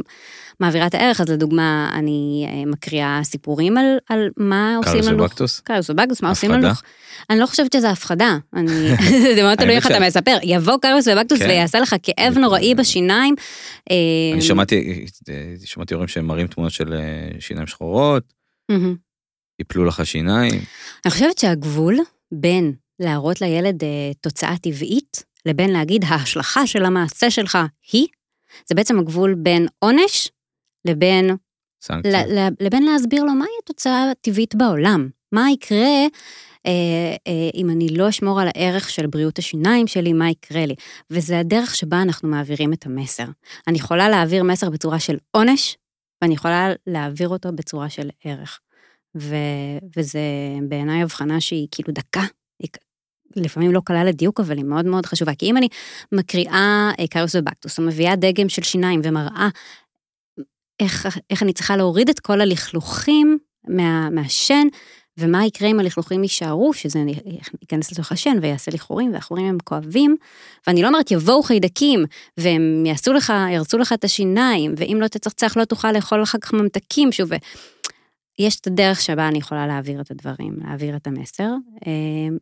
מעבירה 0.60 0.86
את 0.86 0.94
הערך, 0.94 1.20
אז 1.20 1.28
לדוגמה, 1.28 1.90
אני 1.94 2.46
אה, 2.48 2.66
מקריאה 2.66 3.20
סיפורים 3.22 3.78
על, 3.78 3.96
על 4.08 4.28
מה 4.36 4.76
עושים 4.76 5.00
לנו. 5.12 5.24
ובקטוס? 5.24 5.60
קארוס 5.60 5.90
ובקטוס, 5.90 6.22
מה 6.22 6.28
עושים? 6.28 6.50
לנו. 6.50 6.68
אני 7.30 7.38
לא 7.38 7.46
חושבת 7.46 7.72
שזה 7.72 7.90
הפחדה, 7.90 8.38
אני, 8.54 8.70
זה 9.36 9.42
מאוד 9.42 9.58
תלוי 9.58 9.76
איך 9.76 9.86
אתה 9.86 10.00
מספר, 10.00 10.38
יבוא 10.42 10.78
קארוס 10.82 11.08
ובקטוס 11.08 11.38
כן. 11.38 11.48
ויעשה 11.48 11.80
לך 11.80 11.96
כאב 12.02 12.38
נוראי 12.38 12.74
בשיניים. 12.74 13.34
אני 14.32 14.42
שמעתי, 14.42 15.04
אה, 15.28 15.54
שמעתי 15.64 15.94
הורים 15.94 16.08
שהם 16.08 16.26
מראים 16.26 16.46
תמונות 16.46 16.72
של 16.72 16.92
אה, 16.92 17.40
שיניים 17.40 17.66
שחורות. 17.66 18.32
יפלו 19.60 19.84
לך 19.84 20.06
שיניים. 20.06 20.60
אני 21.04 21.12
חושבת 21.12 21.38
שהגבול 21.38 21.96
בין 22.32 22.72
להראות 23.00 23.40
לילד 23.40 23.84
אה, 23.84 23.88
תוצאה 24.20 24.56
טבעית, 24.62 25.24
לבין 25.46 25.70
להגיד 25.72 26.04
ההשלכה 26.08 26.66
של 26.66 26.84
המעשה 26.84 27.30
שלך 27.30 27.58
היא, 27.92 28.06
זה 28.68 28.74
בעצם 28.74 28.98
הגבול 28.98 29.34
בין 29.34 29.66
עונש 29.78 30.28
לבין, 30.84 31.36
סנקציות. 31.82 32.14
ל, 32.14 32.38
ל, 32.38 32.48
לבין 32.60 32.82
להסביר 32.82 33.24
לו 33.24 33.32
מהי 33.32 33.48
התוצאה 33.62 34.10
הטבעית 34.10 34.54
בעולם. 34.54 35.08
מה 35.32 35.50
יקרה 35.50 36.06
אה, 36.66 37.16
אה, 37.26 37.50
אם 37.54 37.70
אני 37.70 37.88
לא 37.88 38.08
אשמור 38.08 38.40
על 38.40 38.48
הערך 38.54 38.90
של 38.90 39.06
בריאות 39.06 39.38
השיניים 39.38 39.86
שלי, 39.86 40.12
מה 40.12 40.30
יקרה 40.30 40.66
לי. 40.66 40.74
וזה 41.10 41.38
הדרך 41.38 41.74
שבה 41.74 42.02
אנחנו 42.02 42.28
מעבירים 42.28 42.72
את 42.72 42.86
המסר. 42.86 43.24
אני 43.66 43.78
יכולה 43.78 44.08
להעביר 44.08 44.44
מסר 44.44 44.70
בצורה 44.70 45.00
של 45.00 45.16
עונש, 45.30 45.76
ואני 46.22 46.34
יכולה 46.34 46.72
להעביר 46.86 47.28
אותו 47.28 47.52
בצורה 47.52 47.90
של 47.90 48.10
ערך. 48.24 48.60
ו, 49.16 49.34
וזה 49.96 50.20
בעיניי 50.68 51.02
הבחנה 51.02 51.40
שהיא 51.40 51.68
כאילו 51.70 51.92
דקה, 51.92 52.22
היא 52.58 52.68
לפעמים 53.36 53.72
לא 53.72 53.80
קלה 53.84 54.04
לדיוק, 54.04 54.40
אבל 54.40 54.56
היא 54.56 54.64
מאוד 54.64 54.84
מאוד 54.84 55.06
חשובה. 55.06 55.34
כי 55.34 55.46
אם 55.46 55.56
אני 55.56 55.68
מקריאה 56.12 56.90
אה, 57.00 57.06
קריוס 57.06 57.34
ובקטוס, 57.34 57.78
או 57.78 57.84
מביאה 57.84 58.16
דגם 58.16 58.48
של 58.48 58.62
שיניים 58.62 59.00
ומראה 59.04 59.48
איך, 60.80 61.18
איך 61.30 61.42
אני 61.42 61.52
צריכה 61.52 61.76
להוריד 61.76 62.08
את 62.08 62.20
כל 62.20 62.40
הלכלוכים 62.40 63.38
מה, 63.68 64.10
מהשן, 64.10 64.66
ומה 65.18 65.46
יקרה 65.46 65.68
אם 65.68 65.80
הלכלוכים 65.80 66.22
יישארו, 66.22 66.74
שזה 66.74 66.98
ייכנס 67.62 67.92
לתוך 67.92 68.12
השן 68.12 68.36
ויעשה 68.42 68.70
לי 68.70 68.78
חורים, 68.78 69.12
והחורים 69.12 69.46
הם 69.46 69.58
כואבים. 69.64 70.16
ואני 70.66 70.82
לא 70.82 70.88
אומרת, 70.88 71.10
יבואו 71.10 71.42
חיידקים, 71.42 72.04
והם 72.36 72.86
יעשו 72.86 73.12
לך, 73.12 73.32
ירצו 73.52 73.78
לך 73.78 73.92
את 73.92 74.04
השיניים, 74.04 74.74
ואם 74.76 74.98
לא 75.00 75.08
תצחצח 75.08 75.56
לא 75.56 75.64
תוכל 75.64 75.92
לאכול 75.92 76.22
אחר 76.22 76.38
כך 76.38 76.52
ממתקים 76.52 77.12
שוב. 77.12 77.30
יש 78.38 78.60
את 78.60 78.66
הדרך 78.66 79.00
שבה 79.00 79.28
אני 79.28 79.38
יכולה 79.38 79.66
להעביר 79.66 80.00
את 80.00 80.10
הדברים, 80.10 80.56
להעביר 80.64 80.96
את 80.96 81.06
המסר, 81.06 81.50
אה, 81.86 81.92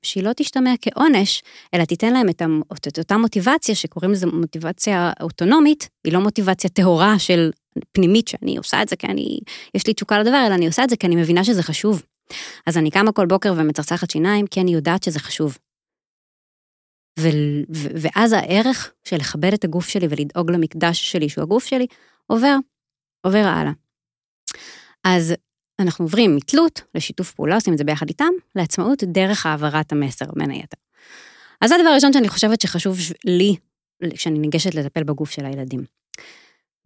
שהיא 0.03 0.25
לא 0.25 0.31
תשתמע 0.37 0.71
כעונש, 0.81 1.43
אלא 1.75 1.85
תיתן 1.85 2.13
להם 2.13 2.29
את, 2.29 2.43
המ- 2.43 2.63
את 2.89 2.99
אותה 2.99 3.17
מוטיבציה 3.17 3.75
שקוראים 3.75 4.13
לזה 4.13 4.27
מוטיבציה 4.27 5.13
אוטונומית, 5.21 5.89
היא 6.05 6.13
לא 6.13 6.21
מוטיבציה 6.21 6.71
טהורה 6.71 7.19
של 7.19 7.51
פנימית 7.93 8.29
שאני 8.29 8.57
עושה 8.57 8.83
את 8.83 8.89
זה 8.89 8.97
כי 8.97 9.07
אני, 9.07 9.39
יש 9.75 9.87
לי 9.87 9.95
תשוקה 9.95 10.19
לדבר, 10.19 10.45
אלא 10.47 10.55
אני 10.55 10.67
עושה 10.67 10.85
את 10.85 10.91
זה 10.91 10.97
כי 10.97 11.07
אני 11.07 11.17
מבינה 11.17 11.45
שזה 11.45 11.63
חשוב. 11.63 12.03
אז 12.67 12.79
אני 12.79 12.91
קמה 12.91 13.13
כל 13.13 13.27
בוקר 13.27 13.55
ומצחצחת 13.57 14.11
שיניים 14.11 14.47
כי 14.47 14.61
אני 14.61 14.75
יודעת 14.75 15.03
שזה 15.03 15.19
חשוב. 15.19 15.59
ו, 17.19 17.29
ו, 17.75 17.89
ואז 17.95 18.33
הערך 18.33 18.93
של 19.05 19.17
לכבד 19.17 19.53
את 19.53 19.65
הגוף 19.65 19.89
שלי 19.89 20.07
ולדאוג 20.11 20.51
למקדש 20.51 21.13
שלי, 21.13 21.29
שהוא 21.29 21.43
הגוף 21.43 21.65
שלי, 21.65 21.87
עובר, 22.27 22.57
עובר 23.27 23.39
הלאה. 23.39 23.73
אז 25.05 25.35
אנחנו 25.79 26.05
עוברים 26.05 26.37
מתלות 26.37 26.81
לשיתוף 26.95 27.33
פעולה, 27.33 27.55
עושים 27.55 27.73
את 27.73 27.79
זה 27.79 27.85
ביחד 27.85 28.09
איתם, 28.09 28.33
לעצמאות 28.57 29.05
דרך 29.05 29.47
העברת 29.47 29.93
המסר 29.93 30.27
בין 30.37 30.51
היתר. 30.51 30.77
אז 31.61 31.69
זה 31.69 31.75
הדבר 31.75 31.89
הראשון 31.89 32.13
שאני 32.13 32.29
חושבת 32.29 32.61
שחשוב 32.61 32.99
לי 33.25 33.57
כשאני 34.15 34.39
ניגשת 34.39 34.75
לטפל 34.75 35.03
בגוף 35.03 35.31
של 35.31 35.47
הילדים. 35.47 35.85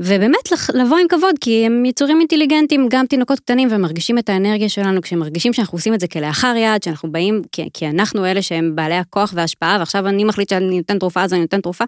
ובאמת 0.03 0.53
לבוא 0.75 0.99
עם 0.99 1.09
כבוד, 1.09 1.35
כי 1.41 1.67
הם 1.67 1.85
יצורים 1.85 2.21
אינטליגנטים, 2.21 2.87
גם 2.91 3.07
תינוקות 3.07 3.41
קטנים, 3.41 3.69
והם 3.71 3.81
מרגישים 3.81 4.19
את 4.19 4.29
האנרגיה 4.29 4.69
שלנו, 4.69 5.03
כשהם 5.03 5.19
מרגישים 5.19 5.53
שאנחנו 5.53 5.77
עושים 5.77 5.95
את 5.95 6.01
זה 6.01 6.09
כלאחר 6.09 6.55
יד, 6.57 6.83
שאנחנו 6.83 7.13
באים, 7.13 7.43
כי, 7.53 7.69
כי 7.73 7.89
אנחנו 7.89 8.27
אלה 8.27 8.43
שהם 8.43 8.77
בעלי 8.77 8.95
הכוח 8.95 9.33
וההשפעה, 9.37 9.77
ועכשיו 9.79 10.09
אני 10.09 10.25
מחליט 10.25 10.49
שאני 10.49 10.77
נותן 10.79 10.99
תרופה, 10.99 11.23
אז 11.23 11.33
אני 11.33 11.41
נותן 11.41 11.61
תרופה. 11.61 11.85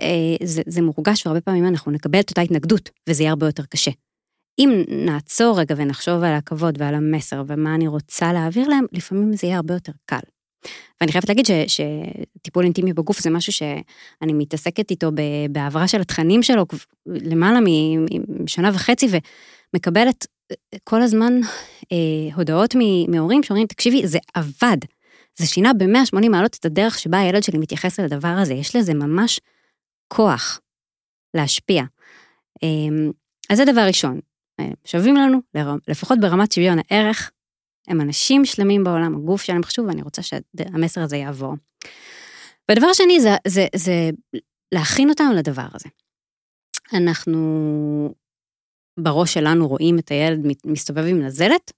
אה, 0.00 0.06
זה, 0.42 0.62
זה 0.66 0.82
מורגש, 0.82 1.26
והרבה 1.26 1.40
פעמים 1.40 1.66
אנחנו 1.66 1.92
נקבל 1.92 2.20
את 2.20 2.30
אותה 2.30 2.40
התנגדות, 2.40 2.90
וזה 3.08 3.22
יהיה 3.22 3.30
הרבה 3.30 3.46
יותר 3.46 3.62
קשה. 3.62 3.90
אם 4.58 4.84
נעצור 4.88 5.60
רגע 5.60 5.74
ונחשוב 5.78 6.22
על 6.22 6.34
הכבוד 6.34 6.74
ועל 6.78 6.94
המסר 6.94 7.42
ומה 7.46 7.74
אני 7.74 7.88
רוצה 7.88 8.32
להעביר 8.32 8.68
להם, 8.68 8.84
לפעמים 8.92 9.36
זה 9.36 9.46
יהיה 9.46 9.56
הרבה 9.56 9.74
יותר 9.74 9.92
קל. 10.06 10.16
ואני 11.00 11.12
חייבת 11.12 11.28
להגיד 11.28 11.46
ש, 11.46 11.50
שטיפול 11.66 12.64
אינטימי 12.64 12.92
בגוף 12.92 13.20
זה 13.20 13.30
משהו 13.30 13.52
שאני 13.52 14.32
מתעסקת 14.32 14.90
איתו 14.90 15.10
בהעברה 15.50 15.88
של 15.88 16.00
התכנים 16.00 16.42
שלו 16.42 16.64
למעלה 17.06 17.58
משנה 18.28 18.70
וחצי, 18.74 19.06
ומקבלת 19.74 20.26
כל 20.84 21.02
הזמן 21.02 21.40
אה, 21.92 22.34
הודעות 22.34 22.74
מהורים 23.08 23.42
שאומרים, 23.42 23.66
תקשיבי, 23.66 24.06
זה 24.06 24.18
עבד. 24.34 24.76
זה 25.38 25.46
שינה 25.46 25.72
ב-180 25.72 26.28
מעלות 26.28 26.56
את 26.60 26.64
הדרך 26.64 26.98
שבה 26.98 27.18
הילד 27.18 27.42
שלי 27.42 27.58
מתייחס 27.58 28.00
לדבר 28.00 28.28
הזה, 28.28 28.54
יש 28.54 28.76
לזה 28.76 28.94
ממש 28.94 29.40
כוח 30.08 30.60
להשפיע. 31.34 31.82
אה, 32.62 32.68
אז 33.50 33.58
זה 33.58 33.64
דבר 33.64 33.80
ראשון, 33.86 34.20
אה, 34.60 34.68
שווים 34.84 35.16
לנו, 35.16 35.40
לפחות 35.88 36.20
ברמת 36.20 36.52
שוויון 36.52 36.78
הערך, 36.90 37.30
הם 37.88 38.00
אנשים 38.00 38.44
שלמים 38.44 38.84
בעולם, 38.84 39.14
הגוף 39.14 39.42
שלהם 39.42 39.62
חשוב, 39.62 39.86
ואני 39.86 40.02
רוצה 40.02 40.22
שהמסר 40.22 41.00
הזה 41.00 41.16
יעבור. 41.16 41.54
והדבר 42.68 42.86
השני 42.86 43.20
זה, 43.20 43.30
זה, 43.48 43.66
זה 43.76 44.10
להכין 44.74 45.10
אותם 45.10 45.24
לדבר 45.36 45.66
הזה. 45.74 45.88
אנחנו 46.92 48.14
בראש 49.00 49.34
שלנו 49.34 49.68
רואים 49.68 49.98
את 49.98 50.08
הילד 50.08 50.38
מסתובב 50.64 51.04
עם 51.04 51.22
נזלת, 51.22 51.72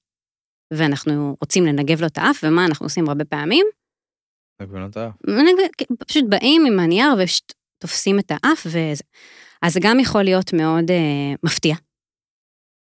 ואנחנו 0.73 1.37
רוצים 1.41 1.67
לנגב 1.67 2.01
לו 2.01 2.07
את 2.07 2.19
האף, 2.19 2.41
ומה 2.43 2.67
אנחנו 2.67 2.87
עושים 2.87 3.09
הרבה 3.09 3.25
פעמים? 3.25 3.67
עגבנות 4.61 4.97
האף. 4.97 5.15
מנגב- 5.27 5.97
פשוט 6.09 6.25
באים 6.29 6.63
עם 6.67 6.79
הנייר 6.79 7.09
ופשוט 7.23 7.53
תופסים 7.79 8.19
את 8.19 8.31
האף, 8.31 8.67
וזה. 8.67 9.05
אז 9.63 9.73
זה 9.73 9.81
גם 9.83 10.01
יכול 10.01 10.23
להיות 10.23 10.53
מאוד 10.53 10.91
אה, 10.91 11.35
מפתיע. 11.43 11.77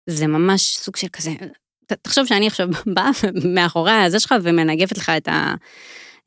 זה 0.09 0.27
ממש 0.27 0.77
סוג 0.77 0.95
של 0.95 1.07
כזה, 1.07 1.31
תחשוב 2.01 2.25
שאני 2.25 2.47
עכשיו 2.47 2.67
באה 2.95 3.09
מאחורי 3.53 3.91
הזה 3.91 4.19
שלך 4.19 4.35
ומנגבת 4.43 4.97
לך 4.97 5.11
את 5.17 5.27
ה... 5.27 5.53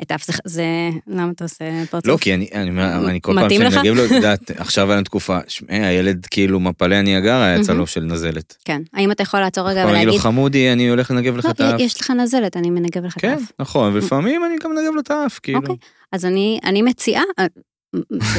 את 0.02 0.10
האף, 0.10 0.26
זה, 0.26 0.32
זה, 0.44 0.64
למה 1.06 1.30
אתה 1.30 1.44
עושה 1.44 1.64
פרצוף? 1.90 2.06
לא, 2.06 2.16
כי 2.20 2.34
אני, 2.34 2.48
אני, 2.54 2.70
אני 3.10 3.18
כל 3.22 3.34
פעם 3.40 3.50
שאני? 3.50 3.78
מגיב 3.78 3.94
לו, 3.94 4.04
את 4.06 4.10
יודעת, 4.20 4.50
עכשיו 4.50 4.86
היה 4.86 4.96
לנו 4.96 5.04
תקופה, 5.04 5.38
שמע, 5.48 5.86
הילד 5.86 6.26
כאילו 6.30 6.60
מפלי 6.60 6.96
הניאגרה 6.96 7.56
יצא 7.60 7.72
לו. 7.72 7.86
של 7.86 8.00
נזלת. 8.00 8.56
כן, 8.64 8.82
האם 8.94 9.10
אתה 9.10 9.22
יכול 9.22 9.40
לעצור 9.40 9.68
רגע 9.68 9.82
פעם 9.82 9.88
אני 9.88 9.96
אגיד 9.96 10.06
לו, 10.06 10.12
ולהגיד, 10.12 10.22
חמודי, 10.22 10.72
אני 10.72 10.88
הולך 10.88 11.10
לנגב 11.10 11.36
לך 11.36 11.46
את 11.50 11.60
לא, 11.60 11.64
האף. 11.64 11.80
יש 11.80 12.00
לך 12.00 12.10
נזלת, 12.10 12.56
אני 12.56 12.70
מנגב 12.70 13.04
לך 13.04 13.16
את 13.16 13.20
כן, 13.20 13.30
האף. 13.30 13.52
נכון, 13.58 13.94
ולפעמים 13.94 14.44
אני 14.44 14.54
גם 14.64 14.70
מנגב 14.70 14.94
לו 14.94 15.00
את 15.00 15.10
האף, 15.10 15.38
כאילו. 15.42 15.58
אוקיי, 15.58 15.76
אז 16.12 16.24
אני, 16.24 16.58
אני 16.64 16.82
מציעה, 16.82 17.22
אה, 17.38 17.46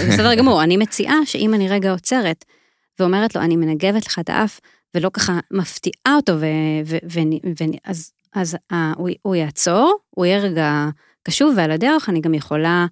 בסדר 0.09 0.33
גמור, 0.33 0.63
אני 0.63 0.77
מציעה 0.77 1.15
שאם 1.25 1.53
אני 1.53 1.69
רגע 1.69 1.91
עוצרת 1.91 2.45
ואומרת 2.99 3.35
לו, 3.35 3.41
אני 3.41 3.55
מנגבת 3.55 4.07
לך 4.07 4.19
את 4.19 4.29
האף, 4.29 4.59
ולא 4.95 5.09
ככה 5.13 5.39
מפתיעה 5.51 6.15
אותו, 6.15 6.33
ו, 6.33 6.45
ו, 6.85 6.97
ו, 7.11 7.19
ו, 7.59 7.63
אז, 7.83 8.11
אז 8.33 8.57
אה, 8.71 8.93
הוא, 8.97 9.09
הוא 9.21 9.35
יעצור, 9.35 9.97
הוא 10.09 10.25
יהיה 10.25 10.39
רגע 10.39 10.85
קשוב, 11.27 11.53
ועל 11.57 11.71
הדרך 11.71 12.09
אני 12.09 12.21
גם 12.21 12.33
יכולה 12.33 12.85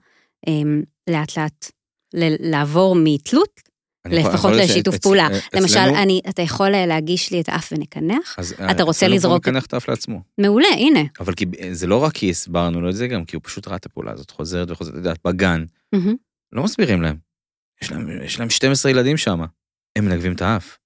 אמ, 0.48 0.82
לאט 1.10 1.38
לאט 1.38 1.72
ל- 2.14 2.52
לעבור 2.52 2.96
מתלות, 3.04 3.62
לפחות 4.08 4.52
לשיתוף 4.64 4.98
פעולה. 4.98 5.28
אצלנו- 5.28 5.62
למשל, 5.62 5.80
אני, 5.80 6.22
אתה 6.30 6.42
יכול 6.42 6.76
אה, 6.76 6.86
להגיש 6.86 7.32
לי 7.32 7.42
את 7.42 7.50
האף 7.50 7.74
ונקנח? 7.76 8.36
אז 8.38 8.54
אתה 8.72 8.84
רוצה 8.84 9.06
אצלנו 9.06 9.16
לזרוק- 9.16 9.32
הוא 9.32 9.52
מקנח 9.54 9.66
את 9.66 9.74
האף 9.74 9.90
לעצמו. 9.90 10.22
מעולה, 10.38 10.68
הנה. 10.78 11.00
אבל 11.20 11.34
זה 11.72 11.88
לא 11.88 12.04
רק 12.04 12.14
כי 12.14 12.30
הסברנו 12.30 12.82
לו 12.82 12.90
את 12.90 12.96
זה, 12.96 13.08
גם 13.08 13.26
כי 13.26 13.36
הוא 13.36 13.44
פשוט 13.46 13.68
ראה 13.68 13.76
את 13.76 13.86
הפעולה 13.86 14.12
הזאת 14.12 14.32
חוזרת 14.32 14.72
וחוזרת, 14.72 14.94
את 14.94 14.98
יודעת, 14.98 15.18
בגן. 15.28 15.64
לא 16.54 16.64
מסבירים 16.64 17.02
להם, 17.02 17.18
יש 18.24 18.40
להם 18.40 18.50
12 18.50 18.92
ילדים 18.92 19.18
שם, 19.18 19.42
הם 19.98 20.06
מנגבים 20.06 20.34
את 20.34 20.42
האף. 20.42 20.78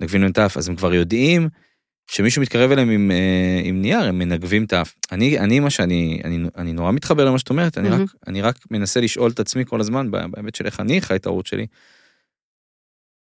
מנגבים 0.00 0.20
להם 0.22 0.30
את 0.30 0.38
האף, 0.38 0.56
אז 0.56 0.68
הם 0.68 0.76
כבר 0.76 0.94
יודעים 0.94 1.48
שמישהו 2.10 2.42
מתקרב 2.42 2.70
אליהם 2.70 2.90
עם, 2.90 3.10
אה, 3.10 3.60
עם 3.64 3.82
נייר, 3.82 4.00
הם 4.00 4.18
מנגבים 4.18 4.64
את 4.64 4.72
האף. 4.72 4.94
אני, 5.12 5.38
אני 5.38 5.60
מה 5.60 5.70
שאני, 5.70 6.20
אני, 6.24 6.38
אני 6.56 6.72
נורא 6.72 6.92
מתחבר 6.92 7.24
למה 7.24 7.38
שאת 7.38 7.50
אומרת, 7.50 7.78
אני, 7.78 7.88
רק, 7.88 7.94
מהמם. 7.94 8.06
אני 8.26 8.42
רק 8.42 8.56
מנסה 8.70 9.00
לשאול 9.00 9.30
את 9.30 9.40
עצמי 9.40 9.64
כל 9.66 9.80
הזמן, 9.80 10.10
בהיבט 10.10 10.54
של 10.54 10.66
איך 10.66 10.80
אני 10.80 11.00
חי 11.00 11.16
את 11.16 11.26
ההורות 11.26 11.46
שלי, 11.46 11.66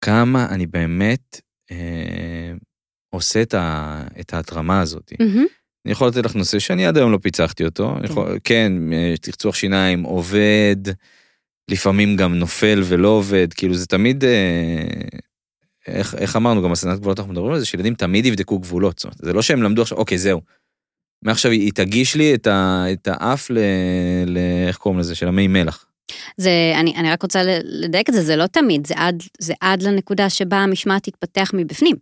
כמה 0.01 0.47
אני 0.49 0.65
באמת 0.65 1.41
אה, 1.71 2.53
עושה 3.09 3.41
את, 3.41 3.53
ה, 3.53 4.03
את 4.19 4.33
ההתרמה 4.33 4.81
הזאת. 4.81 5.13
מהמם. 5.19 5.45
אני 5.85 5.91
יכול 5.91 6.07
לתת 6.07 6.25
לך 6.25 6.35
נושא 6.35 6.59
שאני 6.59 6.85
עד 6.85 6.97
היום 6.97 7.11
לא 7.11 7.17
פיצחתי 7.17 7.65
אותו. 7.65 7.95
כן. 7.95 8.05
יכול, 8.05 8.39
כן, 8.43 8.93
אה, 8.93 9.13
צחצוח 9.21 9.55
שיניים 9.55 10.03
עובד, 10.03 10.75
לפעמים 11.71 12.15
גם 12.15 12.35
נופל 12.35 12.81
ולא 12.85 13.07
עובד, 13.07 13.53
כאילו 13.53 13.75
זה 13.75 13.85
תמיד, 13.85 14.23
אה, 14.23 14.83
איך, 15.89 16.15
איך 16.15 16.35
אמרנו, 16.35 16.63
גם 16.63 16.71
בסדנת 16.71 16.99
גבולות 16.99 17.19
אנחנו 17.19 17.33
מדברים 17.33 17.53
על 17.53 17.59
זה, 17.59 17.65
שילדים 17.65 17.93
תמיד 17.93 18.25
יבדקו 18.25 18.59
גבולות. 18.59 18.99
זאת 18.99 19.03
אומרת, 19.05 19.17
זה 19.17 19.33
לא 19.33 19.41
שהם 19.41 19.63
למדו 19.63 19.81
עכשיו, 19.81 19.97
אוקיי, 19.97 20.17
זהו. 20.17 20.41
מעכשיו 21.25 21.51
היא 21.51 21.71
תגיש 21.75 22.15
לי 22.15 22.33
את, 22.33 22.47
ה, 22.47 22.85
את 22.91 23.07
האף 23.11 23.49
ל... 23.49 23.57
ל... 24.25 24.37
איך 24.67 24.77
קוראים 24.77 24.99
לזה? 24.99 25.15
של 25.15 25.27
המי 25.27 25.47
מלח. 25.47 25.85
זה, 26.37 26.51
אני, 26.75 26.95
אני 26.95 27.11
רק 27.11 27.23
רוצה 27.23 27.41
לדייק 27.63 28.09
את 28.09 28.13
זה, 28.13 28.21
זה 28.21 28.35
לא 28.35 28.47
תמיד, 28.47 28.87
זה 28.87 28.93
עד, 28.97 29.23
זה 29.39 29.53
עד 29.61 29.81
לנקודה 29.81 30.29
שבה 30.29 30.57
המשמעת 30.57 31.03
תתפתח 31.03 31.51
מבפנים. 31.53 31.95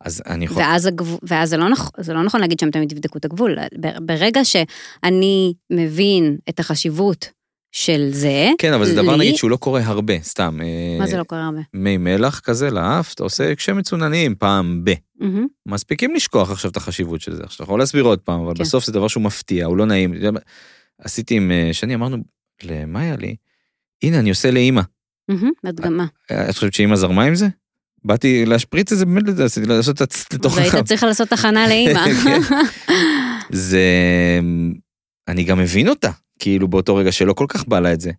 אז 0.00 0.22
אני 0.26 0.44
יכול... 0.44 0.62
ואז, 0.62 0.86
הגב, 0.86 1.16
ואז 1.22 1.50
זה, 1.50 1.56
לא 1.56 1.68
נכ, 1.68 1.90
זה 1.98 2.12
לא 2.12 2.22
נכון 2.22 2.40
להגיד 2.40 2.58
שהם 2.58 2.70
תמיד 2.70 2.92
יבדקו 2.92 3.18
את 3.18 3.24
הגבול. 3.24 3.58
ברגע 4.02 4.44
שאני 4.44 5.52
מבין 5.70 6.36
את 6.48 6.60
החשיבות 6.60 7.30
של 7.72 8.08
זה, 8.12 8.48
כן, 8.58 8.72
אבל 8.72 8.86
זה 8.86 8.94
דבר 8.94 9.16
לי- 9.16 9.24
נגיד 9.24 9.36
שהוא 9.36 9.50
לא 9.50 9.56
קורה 9.56 9.80
הרבה, 9.84 10.14
סתם. 10.22 10.58
מה 10.98 11.06
זה 11.06 11.16
לא 11.18 11.24
קורה 11.24 11.44
הרבה? 11.46 11.60
מי 11.74 11.96
מלח 11.96 12.40
כזה 12.40 12.70
לאף, 12.70 13.14
אתה 13.14 13.22
עושה 13.22 13.54
כשמצוננים 13.54 14.34
פעם 14.34 14.80
ב. 14.84 14.92
מהמם. 15.20 15.46
מספיקים 15.68 16.14
לשכוח 16.14 16.50
עכשיו 16.50 16.70
את 16.70 16.76
החשיבות 16.76 17.20
של 17.20 17.34
זה. 17.36 17.42
עכשיו, 17.42 17.54
אתה 17.54 17.62
יכול 17.64 17.78
להסביר 17.78 18.04
עוד 18.04 18.20
פעם, 18.20 18.40
אבל 18.40 18.54
כן. 18.54 18.62
בסוף 18.62 18.84
זה 18.84 18.92
דבר 18.92 19.08
שהוא 19.08 19.22
מפתיע, 19.22 19.66
הוא 19.66 19.76
לא 19.76 19.86
נעים. 19.86 20.14
עשיתי 21.00 21.34
עם 21.34 21.50
אה, 21.50 21.68
שני, 21.72 21.94
אמרנו, 21.94 22.16
למה 22.62 23.00
היה 23.00 23.16
לי? 23.16 23.36
הנה, 24.02 24.18
אני 24.18 24.30
עושה 24.30 24.50
לאימא. 24.50 24.82
הדגמה. 25.64 26.06
את 26.50 26.54
חושבת 26.54 26.74
שאימא 26.74 26.96
זרמה 26.96 27.24
עם 27.24 27.34
זה? 27.34 27.46
באתי 28.04 28.46
להשפריץ 28.46 28.92
את 28.92 28.98
זה, 28.98 29.06
באמת 29.06 29.38
עשיתי 29.40 29.66
לעשות 29.66 30.02
את 30.02 30.12
הצ- 30.12 30.34
לתוך 30.34 30.56
והיית 30.56 30.74
צריך 30.84 31.02
לעשות 31.02 31.32
הכנה 31.32 31.68
לאימא. 31.68 32.00
כן. 32.24 32.40
זה... 33.50 33.82
אני 35.28 35.44
גם 35.44 35.58
מבין 35.58 35.88
אותה, 35.88 36.10
כאילו 36.38 36.68
באותו 36.68 36.96
רגע 36.96 37.12
שלא 37.12 37.32
כל 37.32 37.46
כך 37.48 37.68
בא 37.68 37.80
לה 37.80 37.92
את 37.92 38.00
זה. 38.00 38.10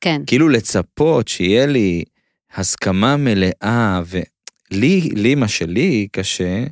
כן, 0.00 0.22
כאילו 0.26 0.48
לצפות 0.48 1.28
שיהיה 1.28 1.66
לי 1.66 2.04
הסכמה 2.54 3.16
מלאה, 3.16 4.02
ולי, 4.06 5.00
לי 5.00 5.34
מה 5.34 5.48
שלי 5.48 6.08
קשה, 6.12 6.64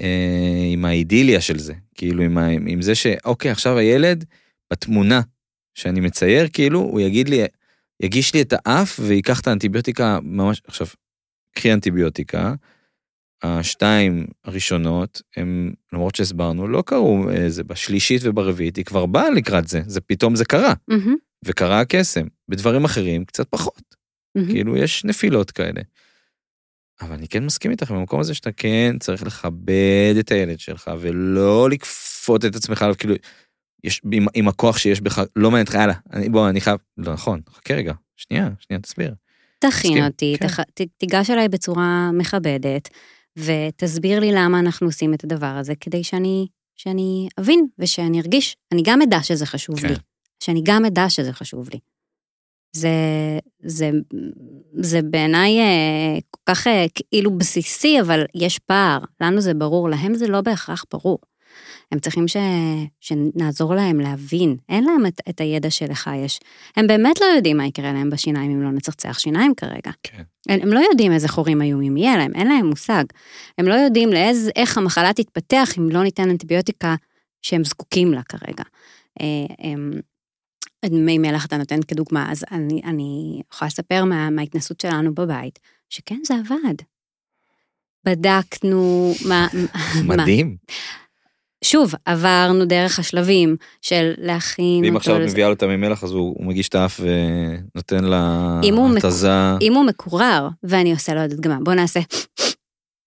אה, 0.00 0.68
עם 0.72 0.84
האידיליה 0.84 1.40
של 1.40 1.58
זה, 1.58 1.74
כאילו 1.94 2.22
עם, 2.22 2.38
ה, 2.38 2.46
עם 2.46 2.82
זה 2.82 2.94
שאוקיי, 2.94 3.50
עכשיו 3.50 3.78
הילד 3.78 4.24
בתמונה 4.72 5.20
שאני 5.74 6.00
מצייר, 6.00 6.48
כאילו, 6.52 6.80
הוא 6.80 7.00
יגיד 7.00 7.28
לי, 7.28 7.40
יגיש 8.00 8.34
לי 8.34 8.42
את 8.42 8.52
האף 8.56 9.00
וייקח 9.02 9.40
את 9.40 9.46
האנטיביוטיקה 9.46 10.18
ממש, 10.22 10.62
עכשיו, 10.66 10.86
קחי 11.54 11.72
אנטיביוטיקה, 11.72 12.54
השתיים 13.42 14.26
הראשונות, 14.44 15.22
הם, 15.36 15.72
למרות 15.92 16.14
שהסברנו, 16.14 16.68
לא 16.68 16.82
קרו 16.86 17.30
איזה, 17.30 17.64
בשלישית 17.64 18.20
וברביעית, 18.24 18.76
היא 18.76 18.84
כבר 18.84 19.06
באה 19.06 19.30
לקראת 19.30 19.68
זה, 19.68 19.80
זה 19.86 20.00
פתאום 20.00 20.36
זה 20.36 20.44
קרה. 20.44 20.74
מהמם, 20.88 21.16
וקרה 21.44 21.80
הקסם. 21.80 22.26
בדברים 22.48 22.84
אחרים 22.84 23.24
קצת 23.24 23.48
פחות. 23.50 23.96
מהמם. 24.34 24.48
כאילו, 24.48 24.76
יש 24.76 25.04
נפילות 25.04 25.50
כאלה. 25.50 25.80
אבל 27.00 27.12
אני 27.12 27.28
כן 27.28 27.44
מסכים 27.44 27.70
איתך 27.70 27.90
במקום 27.90 28.20
הזה 28.20 28.34
שאתה 28.34 28.52
כן 28.52 28.96
צריך 29.00 29.22
לכבד 29.22 30.14
את 30.20 30.30
הילד 30.30 30.60
שלך, 30.60 30.90
ולא 31.00 31.70
לכפות 31.70 32.44
את 32.44 32.56
עצמך 32.56 32.82
עליו, 32.82 32.94
כאילו, 32.98 33.14
יש, 33.84 34.00
עם, 34.12 34.26
עם 34.34 34.48
הכוח 34.48 34.78
שיש 34.78 35.00
בך, 35.00 35.22
לא 35.36 35.50
מעניין 35.50 35.66
אותך, 35.66 35.74
יאללה, 35.74 35.94
אני, 36.12 36.28
בוא, 36.28 36.48
אני 36.48 36.60
חייב, 36.60 36.78
לא 36.98 37.12
נכון, 37.12 37.40
חכה 37.54 37.74
רגע, 37.74 37.92
שנייה, 38.16 38.48
שנייה, 38.58 38.80
תסביר. 38.80 39.14
תכין 39.58 39.90
מסכים, 39.90 40.04
אותי, 40.04 40.36
כן. 40.40 40.46
תח- 40.48 40.60
ת- 40.60 40.80
תיגש 40.98 41.30
אליי 41.30 41.48
בצורה 41.48 42.10
מכבדת, 42.12 42.88
ותסביר 43.38 44.20
לי 44.20 44.32
למה 44.32 44.58
אנחנו 44.60 44.86
עושים 44.86 45.14
את 45.14 45.24
הדבר 45.24 45.46
הזה, 45.46 45.74
כדי 45.80 46.04
שאני, 46.04 46.46
שאני 46.76 47.28
אבין 47.40 47.66
ושאני 47.78 48.20
ארגיש. 48.20 48.56
אני 48.72 48.82
גם 48.84 49.02
אדע 49.02 49.22
שזה 49.22 49.46
חשוב 49.46 49.80
כן. 49.80 49.88
לי. 49.88 49.94
שאני 50.44 50.60
גם 50.64 50.84
אדע 50.84 51.08
שזה 51.08 51.32
חשוב 51.32 51.68
לי. 51.72 51.78
זה, 52.76 52.88
זה, 53.62 53.90
זה 54.72 55.02
בעיניי 55.02 55.60
אה, 55.60 56.18
כל 56.30 56.40
כך 56.46 56.66
אה, 56.66 56.86
כאילו 56.94 57.38
בסיסי, 57.38 58.00
אבל 58.00 58.24
יש 58.34 58.58
פער. 58.58 58.98
לנו 59.20 59.40
זה 59.40 59.54
ברור, 59.54 59.88
להם 59.88 60.14
זה 60.14 60.28
לא 60.28 60.40
בהכרח 60.40 60.84
ברור. 60.92 61.18
הם 61.92 61.98
צריכים 61.98 62.28
ש... 62.28 62.36
שנעזור 63.00 63.74
להם 63.74 64.00
להבין. 64.00 64.56
אין 64.68 64.84
להם 64.84 65.06
את, 65.06 65.20
את 65.28 65.40
הידע 65.40 65.70
שלך 65.70 66.10
יש. 66.16 66.40
הם 66.76 66.86
באמת 66.86 67.20
לא 67.20 67.26
יודעים 67.26 67.56
מה 67.56 67.66
יקרה 67.66 67.92
להם 67.92 68.10
בשיניים 68.10 68.50
אם 68.50 68.62
לא 68.62 68.70
נצחצח 68.70 69.18
שיניים 69.18 69.54
כרגע. 69.54 69.90
כן. 70.02 70.22
הם, 70.48 70.60
הם 70.62 70.68
לא 70.68 70.80
יודעים 70.90 71.12
איזה 71.12 71.28
חורים 71.28 71.62
איומים 71.62 71.96
יהיה 71.96 72.16
להם, 72.16 72.32
אין 72.34 72.46
להם 72.46 72.66
מושג. 72.66 73.04
הם 73.58 73.68
לא 73.68 73.74
יודעים 73.74 74.08
לאיז, 74.08 74.50
איך 74.56 74.78
המחלה 74.78 75.12
תתפתח 75.12 75.68
אם 75.78 75.90
לא 75.90 76.02
ניתן 76.02 76.30
אנטיביוטיקה 76.30 76.94
שהם 77.42 77.64
זקוקים 77.64 78.12
לה 78.12 78.22
כרגע. 78.22 78.64
אה, 79.20 79.54
הם, 79.58 79.90
מי 80.90 81.18
מלח 81.18 81.46
אתה 81.46 81.56
נותן 81.56 81.82
כדוגמה, 81.82 82.32
אז 82.32 82.44
אני, 82.50 82.80
אני 82.84 83.40
יכולה 83.52 83.66
לספר 83.66 84.04
מה, 84.04 84.30
מההתנסות 84.30 84.80
שלנו 84.80 85.14
בבית, 85.14 85.58
שכן, 85.88 86.18
זה 86.24 86.34
עבד. 86.34 86.74
בדקנו 88.04 89.12
מה... 89.28 89.48
מה. 90.04 90.24
שוב, 91.64 91.92
עברנו 92.04 92.64
דרך 92.64 92.98
השלבים 92.98 93.56
של 93.82 94.12
להכין 94.18 94.84
ואם 94.84 94.94
אותו 94.94 94.98
עכשיו 94.98 95.16
את. 95.16 95.30
מביאה 95.30 95.48
לו 95.48 95.54
את 95.54 95.62
המי 95.62 95.76
מלח, 95.76 96.04
אז 96.04 96.12
הוא, 96.12 96.34
הוא 96.38 96.46
מגיש 96.46 96.68
את 96.68 96.74
האף 96.74 97.00
ונותן 97.00 98.04
לה 98.04 98.60
מק- 98.96 99.04
התזה. 99.04 99.30
אם 99.60 99.74
הוא 99.74 99.84
מקורר 99.86 100.48
ואני 100.62 100.92
עושה 100.92 101.14
לו 101.14 101.20
עוד 101.20 101.32
הדגמה, 101.32 101.58
בוא 101.62 101.74
נעשה, 101.74 102.00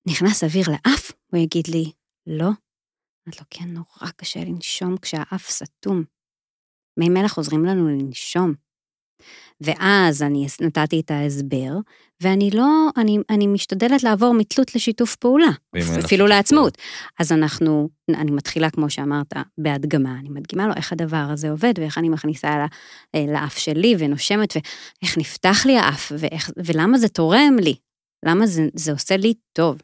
נכנס 0.08 0.44
אוויר 0.44 0.66
לאף, 0.70 1.12
הוא 1.32 1.40
יגיד 1.40 1.68
לי, 1.68 1.92
לא. 2.28 2.46
אמרתי 2.46 3.40
לו, 3.40 3.46
כן, 3.50 3.66
נורא 3.68 4.12
קשה 4.16 4.40
לנשום 4.40 4.98
כשהאף 4.98 5.50
סתום. 5.50 6.04
מי 7.00 7.10
מלח 7.10 7.38
עוזרים 7.38 7.66
לנו 7.66 7.88
לנשום. 7.90 8.54
ואז 9.62 10.24
אני 10.24 10.48
נתתי 10.62 11.00
את 11.00 11.12
ההסבר, 11.12 11.72
ואני 12.22 12.50
לא, 12.54 12.90
אני, 12.98 13.18
אני 13.30 13.48
משתדלת 13.48 14.04
לעבור 14.04 14.34
מתלות 14.34 14.76
לשיתוף 14.76 15.16
פעולה, 15.16 15.50
אפילו 16.06 16.28
לעצמאות. 16.28 16.78
אז 17.20 17.32
אנחנו, 17.32 17.90
אני 18.10 18.32
מתחילה, 18.32 18.70
כמו 18.70 18.90
שאמרת, 18.90 19.34
בהדגמה, 19.58 20.20
אני 20.20 20.30
מדגימה 20.30 20.68
לו 20.68 20.74
איך 20.76 20.92
הדבר 20.92 21.28
הזה 21.32 21.50
עובד, 21.50 21.74
ואיך 21.78 21.98
אני 21.98 22.10
מכניסה 22.10 22.66
אה, 23.16 23.26
לאף 23.28 23.58
שלי 23.58 23.96
ונושמת, 24.00 24.54
ואיך 24.56 25.18
נפתח 25.18 25.66
לי 25.66 25.78
האף, 25.78 26.12
ואיך, 26.18 26.52
ולמה 26.66 26.98
זה 26.98 27.08
תורם 27.08 27.56
לי, 27.62 27.76
למה 28.26 28.48
זה, 28.48 28.68
זה 28.74 28.92
עושה 28.92 29.18
לי 29.18 29.34
טוב. 29.54 29.78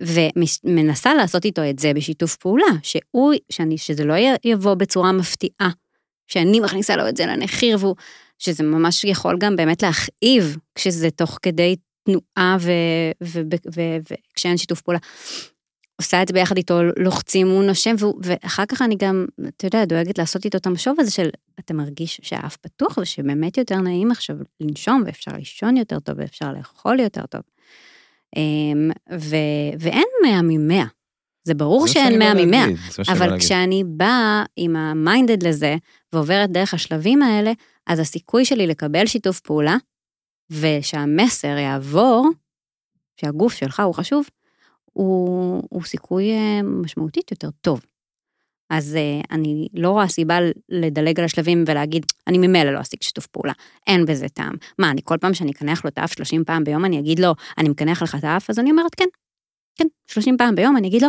ומנסה 0.00 1.14
לעשות 1.14 1.44
איתו 1.44 1.62
את 1.70 1.78
זה 1.78 1.92
בשיתוף 1.94 2.36
פעולה, 2.36 2.66
שהוא, 2.82 3.34
שאני, 3.52 3.78
שזה 3.78 4.04
לא 4.04 4.14
יבוא 4.44 4.74
בצורה 4.74 5.12
מפתיעה, 5.12 5.70
שאני 6.26 6.60
מכניסה 6.60 6.96
לו 6.96 7.08
את 7.08 7.16
זה 7.16 7.26
לנחיר, 7.26 7.76
והוא, 7.80 7.96
שזה 8.38 8.64
ממש 8.64 9.04
יכול 9.04 9.36
גם 9.40 9.56
באמת 9.56 9.82
להכאיב, 9.82 10.56
כשזה 10.74 11.10
תוך 11.10 11.38
כדי 11.42 11.76
תנועה 12.04 12.56
וכשאין 14.08 14.56
שיתוף 14.56 14.80
פעולה. 14.80 14.98
עושה 16.00 16.22
את 16.22 16.28
זה 16.28 16.34
ביחד 16.34 16.56
איתו, 16.56 16.80
לוחצים, 16.96 17.48
הוא 17.48 17.62
נושם, 17.62 17.94
והוא, 17.98 18.20
ואחר 18.22 18.66
כך 18.66 18.82
אני 18.82 18.96
גם, 18.98 19.26
אתה 19.48 19.66
יודע, 19.66 19.84
דואגת 19.84 20.18
לעשות 20.18 20.44
איתו 20.44 20.58
את 20.58 20.66
המשוב 20.66 21.00
הזה 21.00 21.10
של, 21.10 21.28
אתה 21.60 21.74
מרגיש 21.74 22.20
שהאף 22.22 22.56
פתוח 22.56 22.98
ושבאמת 22.98 23.58
יותר 23.58 23.76
נעים 23.76 24.10
עכשיו 24.10 24.36
לנשום, 24.60 25.02
ואפשר 25.06 25.30
לישון 25.36 25.76
יותר 25.76 25.98
טוב, 25.98 26.14
ואפשר 26.18 26.52
לאכול 26.52 27.00
יותר 27.00 27.26
טוב. 27.26 27.40
אמ, 28.36 28.90
ו, 29.18 29.36
ואין 29.78 30.04
100 30.22 30.42
מ-100. 30.42 30.86
זה 31.44 31.54
ברור 31.54 31.86
זה 31.86 31.92
שאין 31.92 32.18
100 32.18 32.34
בא 32.34 32.44
מ-100, 32.44 32.50
להגיד, 32.50 32.76
זה 32.76 32.92
מה 32.98 33.04
שאני 33.04 33.18
בא 33.18 33.24
אבל. 33.24 33.38
כשאני 33.38 33.84
באה 33.86 34.44
עם 34.56 34.76
המיינדד 34.76 35.42
לזה, 35.42 35.76
ועוברת 36.12 36.50
דרך 36.50 36.74
השלבים 36.74 37.22
האלה, 37.22 37.52
אז 37.88 37.98
הסיכוי 37.98 38.44
שלי 38.44 38.66
לקבל 38.66 39.06
שיתוף 39.06 39.40
פעולה, 39.40 39.76
ושהמסר 40.50 41.56
יעבור, 41.58 42.28
שהגוף 43.20 43.54
שלך 43.54 43.80
הוא 43.80 43.94
חשוב, 43.94 44.26
הוא, 44.84 45.62
הוא 45.70 45.82
סיכוי 45.82 46.30
אה, 46.30 46.62
משמעותית 46.62 47.30
יותר 47.30 47.50
טוב. 47.60 47.80
אז 48.70 48.96
אה, 48.96 49.20
אני 49.30 49.68
לא 49.74 49.90
רואה 49.90 50.08
סיבה 50.08 50.38
לדלג 50.68 51.18
על 51.18 51.24
השלבים 51.24 51.64
ולהגיד, 51.66 52.06
אני 52.26 52.38
ממילא 52.38 52.70
לא 52.70 52.80
אשיג 52.80 53.02
שיתוף 53.02 53.26
פעולה, 53.26 53.52
אין 53.86 54.04
בזה 54.04 54.28
טעם. 54.28 54.54
מה, 54.78 54.90
אני 54.90 55.00
כל 55.04 55.18
פעם 55.18 55.34
שאני 55.34 55.50
אקנח 55.50 55.84
לו 55.84 55.88
את 55.88 55.98
האף 55.98 56.12
30 56.12 56.44
פעם 56.44 56.64
ביום, 56.64 56.84
אני 56.84 57.00
אגיד 57.00 57.18
לו, 57.18 57.34
אני 57.58 57.68
מקנח 57.68 58.02
לך 58.02 58.14
את 58.14 58.24
האף? 58.24 58.50
אז 58.50 58.58
אני 58.58 58.70
אומרת, 58.70 58.94
כן, 58.94 59.08
כן, 59.76 59.86
30 60.06 60.36
פעם 60.36 60.54
ביום, 60.54 60.76
אני 60.76 60.88
אגיד 60.88 61.02
לו, 61.02 61.08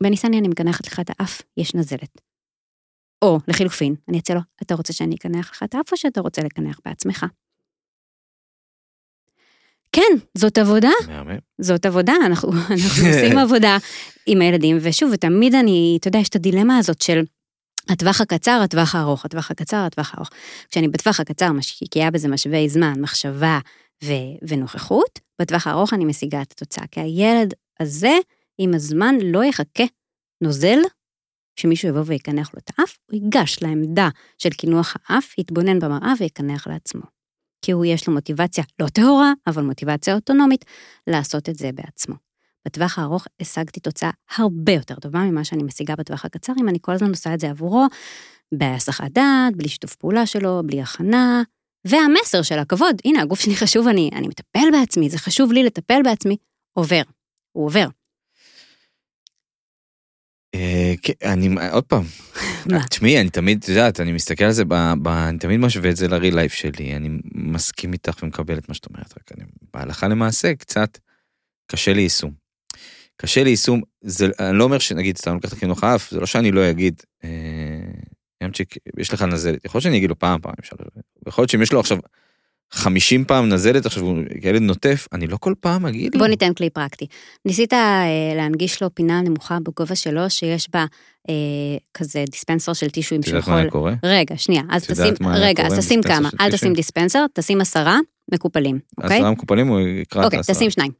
בני 0.00 0.16
סני, 0.16 0.38
אני 0.38 0.48
מקנחת 0.48 0.86
לך 0.86 1.00
את 1.00 1.10
האף, 1.18 1.42
יש 1.56 1.74
נזלת. 1.74 2.20
או, 3.22 3.38
לחילופין, 3.48 3.94
אני 4.08 4.18
אצא 4.18 4.34
לו, 4.34 4.40
אתה 4.62 4.74
רוצה 4.74 4.92
שאני 4.92 5.14
אקנח 5.14 5.50
לך 5.50 5.62
את 5.62 5.74
האף 5.74 5.92
או 5.92 5.96
שאתה 5.96 6.20
רוצה 6.20 6.42
לקנח 6.42 6.80
בעצמך? 6.84 7.26
כן, 9.92 10.16
זאת 10.38 10.58
עבודה, 10.58 10.90
מהמם. 11.08 11.38
זאת 11.60 11.86
עבודה, 11.86 12.14
אנחנו, 12.26 12.52
אנחנו 12.52 13.06
עושים 13.08 13.38
עבודה 13.44 13.76
עם 14.26 14.40
הילדים, 14.40 14.78
ושוב, 14.80 15.10
ותמיד 15.12 15.54
אני, 15.54 15.96
אתה 16.00 16.08
יודע, 16.08 16.18
יש 16.18 16.28
את 16.28 16.36
הדילמה 16.36 16.78
הזאת 16.78 17.02
של 17.02 17.22
הטווח 17.88 18.20
הקצר, 18.20 18.60
הטווח 18.64 18.94
הארוך, 18.94 19.24
הטווח 19.24 19.50
הקצר, 19.50 19.76
הטווח 19.76 20.14
הארוך. 20.14 20.30
כשאני 20.70 20.88
בטווח 20.88 21.20
הקצר 21.20 21.52
משקיעה 21.52 22.10
בזה 22.10 22.28
משאבי 22.28 22.68
זמן, 22.68 23.00
מחשבה 23.00 23.58
ו- 24.04 24.48
ונוכחות, 24.48 25.20
בטווח 25.40 25.66
הארוך 25.66 25.94
אני 25.94 26.04
משיגה 26.04 26.42
את 26.42 26.52
התוצאה, 26.52 26.86
כי 26.90 27.00
הילד 27.00 27.54
הזה, 27.80 28.18
עם 28.58 28.74
הזמן, 28.74 29.14
לא 29.22 29.44
יחכה 29.44 29.84
נוזל, 30.40 30.78
שמישהו 31.56 31.88
יבוא 31.88 32.02
ויקנח 32.06 32.50
לו 32.54 32.58
את 32.58 32.70
האף, 32.78 32.98
הוא 33.10 33.20
ייגש 33.22 33.62
לעמדה 33.62 34.08
של 34.38 34.50
קינוח 34.50 34.96
האף, 35.08 35.38
יתבונן 35.38 35.78
במראה 35.78 36.12
ויקנח 36.20 36.66
לעצמו. 36.66 37.02
כי 37.62 37.72
הוא 37.72 37.84
יש 37.84 38.08
לו 38.08 38.14
מוטיבציה 38.14 38.64
לא 38.80 38.88
טהורה, 38.88 39.32
אבל 39.46 39.62
מוטיבציה 39.62 40.14
אוטונומית, 40.14 40.64
לעשות 41.06 41.48
את 41.48 41.56
זה 41.56 41.70
בעצמו. 41.74 42.14
בטווח 42.66 42.98
הארוך 42.98 43.26
השגתי 43.40 43.80
תוצאה 43.80 44.10
הרבה 44.36 44.72
יותר 44.72 44.94
טובה 44.94 45.18
ממה 45.18 45.44
שאני 45.44 45.62
משיגה 45.62 45.96
בטווח 45.96 46.24
הקצר, 46.24 46.52
אם 46.60 46.68
אני 46.68 46.78
כל 46.80 46.92
הזמן 46.92 47.08
עושה 47.08 47.34
את 47.34 47.40
זה 47.40 47.50
עבורו, 47.50 47.86
בהסחת 48.54 49.10
דעת, 49.10 49.56
בלי 49.56 49.68
שיתוף 49.68 49.94
פעולה 49.94 50.26
שלו, 50.26 50.62
בלי 50.64 50.82
הכנה, 50.82 51.42
והמסר 51.86 52.42
של 52.42 52.58
הכבוד, 52.58 52.96
הנה, 53.04 53.22
הגוף 53.22 53.40
שלי 53.40 53.56
חשוב, 53.56 53.88
אני, 53.88 54.10
אני 54.12 54.28
מטפל 54.28 54.70
בעצמי, 54.72 55.10
זה 55.10 55.18
חשוב 55.18 55.52
לי 55.52 55.62
לטפל 55.62 56.02
בעצמי, 56.04 56.36
עובר. 56.72 57.02
הוא 57.52 57.66
עובר. 57.66 57.86
אה, 60.56 60.94
כן, 61.02 61.12
אני, 61.24 61.48
עוד 61.70 61.84
פעם? 61.84 62.04
תשמעי, 62.90 63.20
אני 63.20 63.30
תמיד, 63.30 63.58
את 63.62 63.68
יודעת, 63.68 64.00
אני 64.00 64.12
מסתכל 64.12 64.44
על 64.44 64.52
זה, 64.52 64.62
אני 65.06 65.38
תמיד 65.38 65.60
משווה 65.60 65.90
את 65.90 65.96
זה 65.96 66.08
לריל 66.08 66.34
לייף 66.34 66.52
שלי, 66.52 66.96
אני 66.96 67.08
מסכים 67.34 67.92
איתך 67.92 68.22
ומקבל 68.22 68.58
את 68.58 68.68
מה 68.68 68.74
שאת 68.74 68.86
אומרת, 68.86 69.14
רק 69.18 69.32
אני, 69.36 69.44
בהלכה 69.74 70.08
למעשה, 70.08 70.54
קצת 70.54 70.98
קשה 71.66 71.92
לי 71.92 72.02
יישום. 72.02 72.32
קשה 73.16 73.44
לי 73.44 73.50
יישום, 73.50 73.82
זה, 74.00 74.26
אני 74.38 74.58
לא 74.58 74.64
אומר 74.64 74.78
שנגיד, 74.78 75.18
סתם 75.18 75.36
לקחת 75.36 75.52
חינוך 75.52 75.84
האף, 75.84 76.10
זה 76.10 76.20
לא 76.20 76.26
שאני 76.26 76.52
לא 76.52 76.70
אגיד, 76.70 77.02
אה, 77.24 77.30
ימצ'יק, 78.42 78.74
יש 78.98 79.14
לך 79.14 79.22
נזלת, 79.22 79.64
יכול 79.64 79.78
להיות 79.78 79.82
שאני 79.82 79.96
אגיד 79.96 80.10
לו 80.10 80.18
פעם, 80.18 80.40
פעם, 80.40 80.54
יכול 81.28 81.42
להיות 81.42 81.50
שאם 81.50 81.62
יש 81.62 81.72
לו 81.72 81.80
עכשיו 81.80 81.98
50 82.70 83.24
פעם 83.24 83.48
נזלת, 83.48 83.86
עכשיו 83.86 84.04
ילד 84.42 84.62
נוטף, 84.62 85.06
אני 85.12 85.26
לא 85.26 85.36
כל 85.40 85.54
פעם 85.60 85.86
אגיד 85.86 86.14
לו. 86.14 86.18
בוא 86.18 86.26
ניתן 86.26 86.54
כלי 86.54 86.70
פרקטי. 86.70 87.06
ניסית 87.44 87.72
אה, 87.72 88.04
להנגיש 88.36 88.82
לו 88.82 88.94
פינה 88.94 89.20
נמוכה 89.20 89.58
בגובה 89.62 89.94
שלו, 89.94 90.30
שיש 90.30 90.70
בה 90.72 90.84
אה, 91.28 91.34
כזה 91.94 92.24
דיספנסר 92.30 92.72
של 92.72 92.90
טישואים 92.90 93.20
את 93.20 93.26
יודעת 93.26 93.42
שיכול... 93.42 93.54
מה 93.54 93.60
היה 93.60 93.70
קורה? 93.70 93.94
רגע, 94.02 94.36
שנייה, 94.36 94.62
אז 94.70 94.84
את 94.84 94.90
תשים, 94.90 95.14
רגע, 95.28 95.66
אז 95.66 95.72
עם 95.72 95.78
תשים 95.78 96.02
כמה, 96.02 96.28
אל 96.40 96.50
טישו? 96.50 96.56
תשים 96.56 96.72
דיספנסר, 96.72 97.26
תשים 97.32 97.60
עשרה 97.60 97.98
מקופלים, 98.32 98.78
אוקיי? 98.98 99.18
עשרה 99.18 99.30
מקופלים 99.30 99.68
הוא 99.68 99.80
יקרא 99.80 100.20
את 100.20 100.24
אוקיי, 100.24 100.36
העשרה. 100.36 100.54
תשים 100.54 100.70
שניים. 100.70 100.92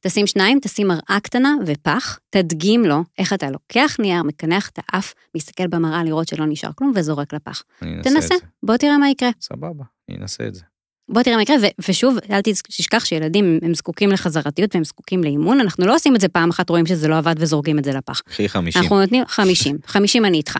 תשים 0.00 0.26
שניים, 0.26 0.58
תשים 0.62 0.88
מראה 0.88 1.18
קטנה 1.22 1.54
ופח, 1.66 2.18
תדגים 2.30 2.84
לו 2.84 3.04
איך 3.18 3.32
אתה 3.32 3.50
לוקח 3.50 3.96
נייר, 3.98 4.22
מקנח 4.22 4.68
את 4.68 4.78
האף, 4.88 5.14
מסתכל 5.34 5.66
במראה 5.66 6.04
לראות 6.04 6.28
שלא 6.28 6.46
נשאר 6.46 6.70
כלום 6.74 6.92
וזורק 6.94 7.34
לפח. 7.34 7.62
אני 7.82 7.94
אנסה 7.96 8.10
תנסה, 8.10 8.34
את 8.34 8.40
זה. 8.40 8.46
בוא 8.62 8.76
תראה 8.76 8.98
מה 8.98 9.10
יקרה. 9.10 9.30
סבבה, 9.40 9.84
אני 10.08 10.18
אנסה 10.18 10.46
את 10.46 10.54
זה. 10.54 10.62
בוא 11.08 11.22
תראה 11.22 11.36
מה 11.36 11.42
יקרה, 11.42 11.56
ושוב, 11.88 12.16
אל 12.30 12.40
תשכח 12.68 13.04
שילדים 13.04 13.58
הם 13.62 13.74
זקוקים 13.74 14.10
לחזרתיות 14.10 14.74
והם 14.74 14.84
זקוקים 14.84 15.24
לאימון, 15.24 15.60
אנחנו 15.60 15.86
לא 15.86 15.94
עושים 15.94 16.16
את 16.16 16.20
זה 16.20 16.28
פעם 16.28 16.50
אחת, 16.50 16.70
רואים 16.70 16.86
שזה 16.86 17.08
לא 17.08 17.18
עבד 17.18 17.34
וזורקים 17.38 17.78
את 17.78 17.84
זה 17.84 17.92
לפח. 17.92 18.20
קחי 18.20 18.48
50. 18.48 18.82
אנחנו 18.82 19.00
נותנים 19.00 19.24
50, 19.26 19.78
50 19.86 20.24
אני 20.26 20.38
איתך, 20.38 20.56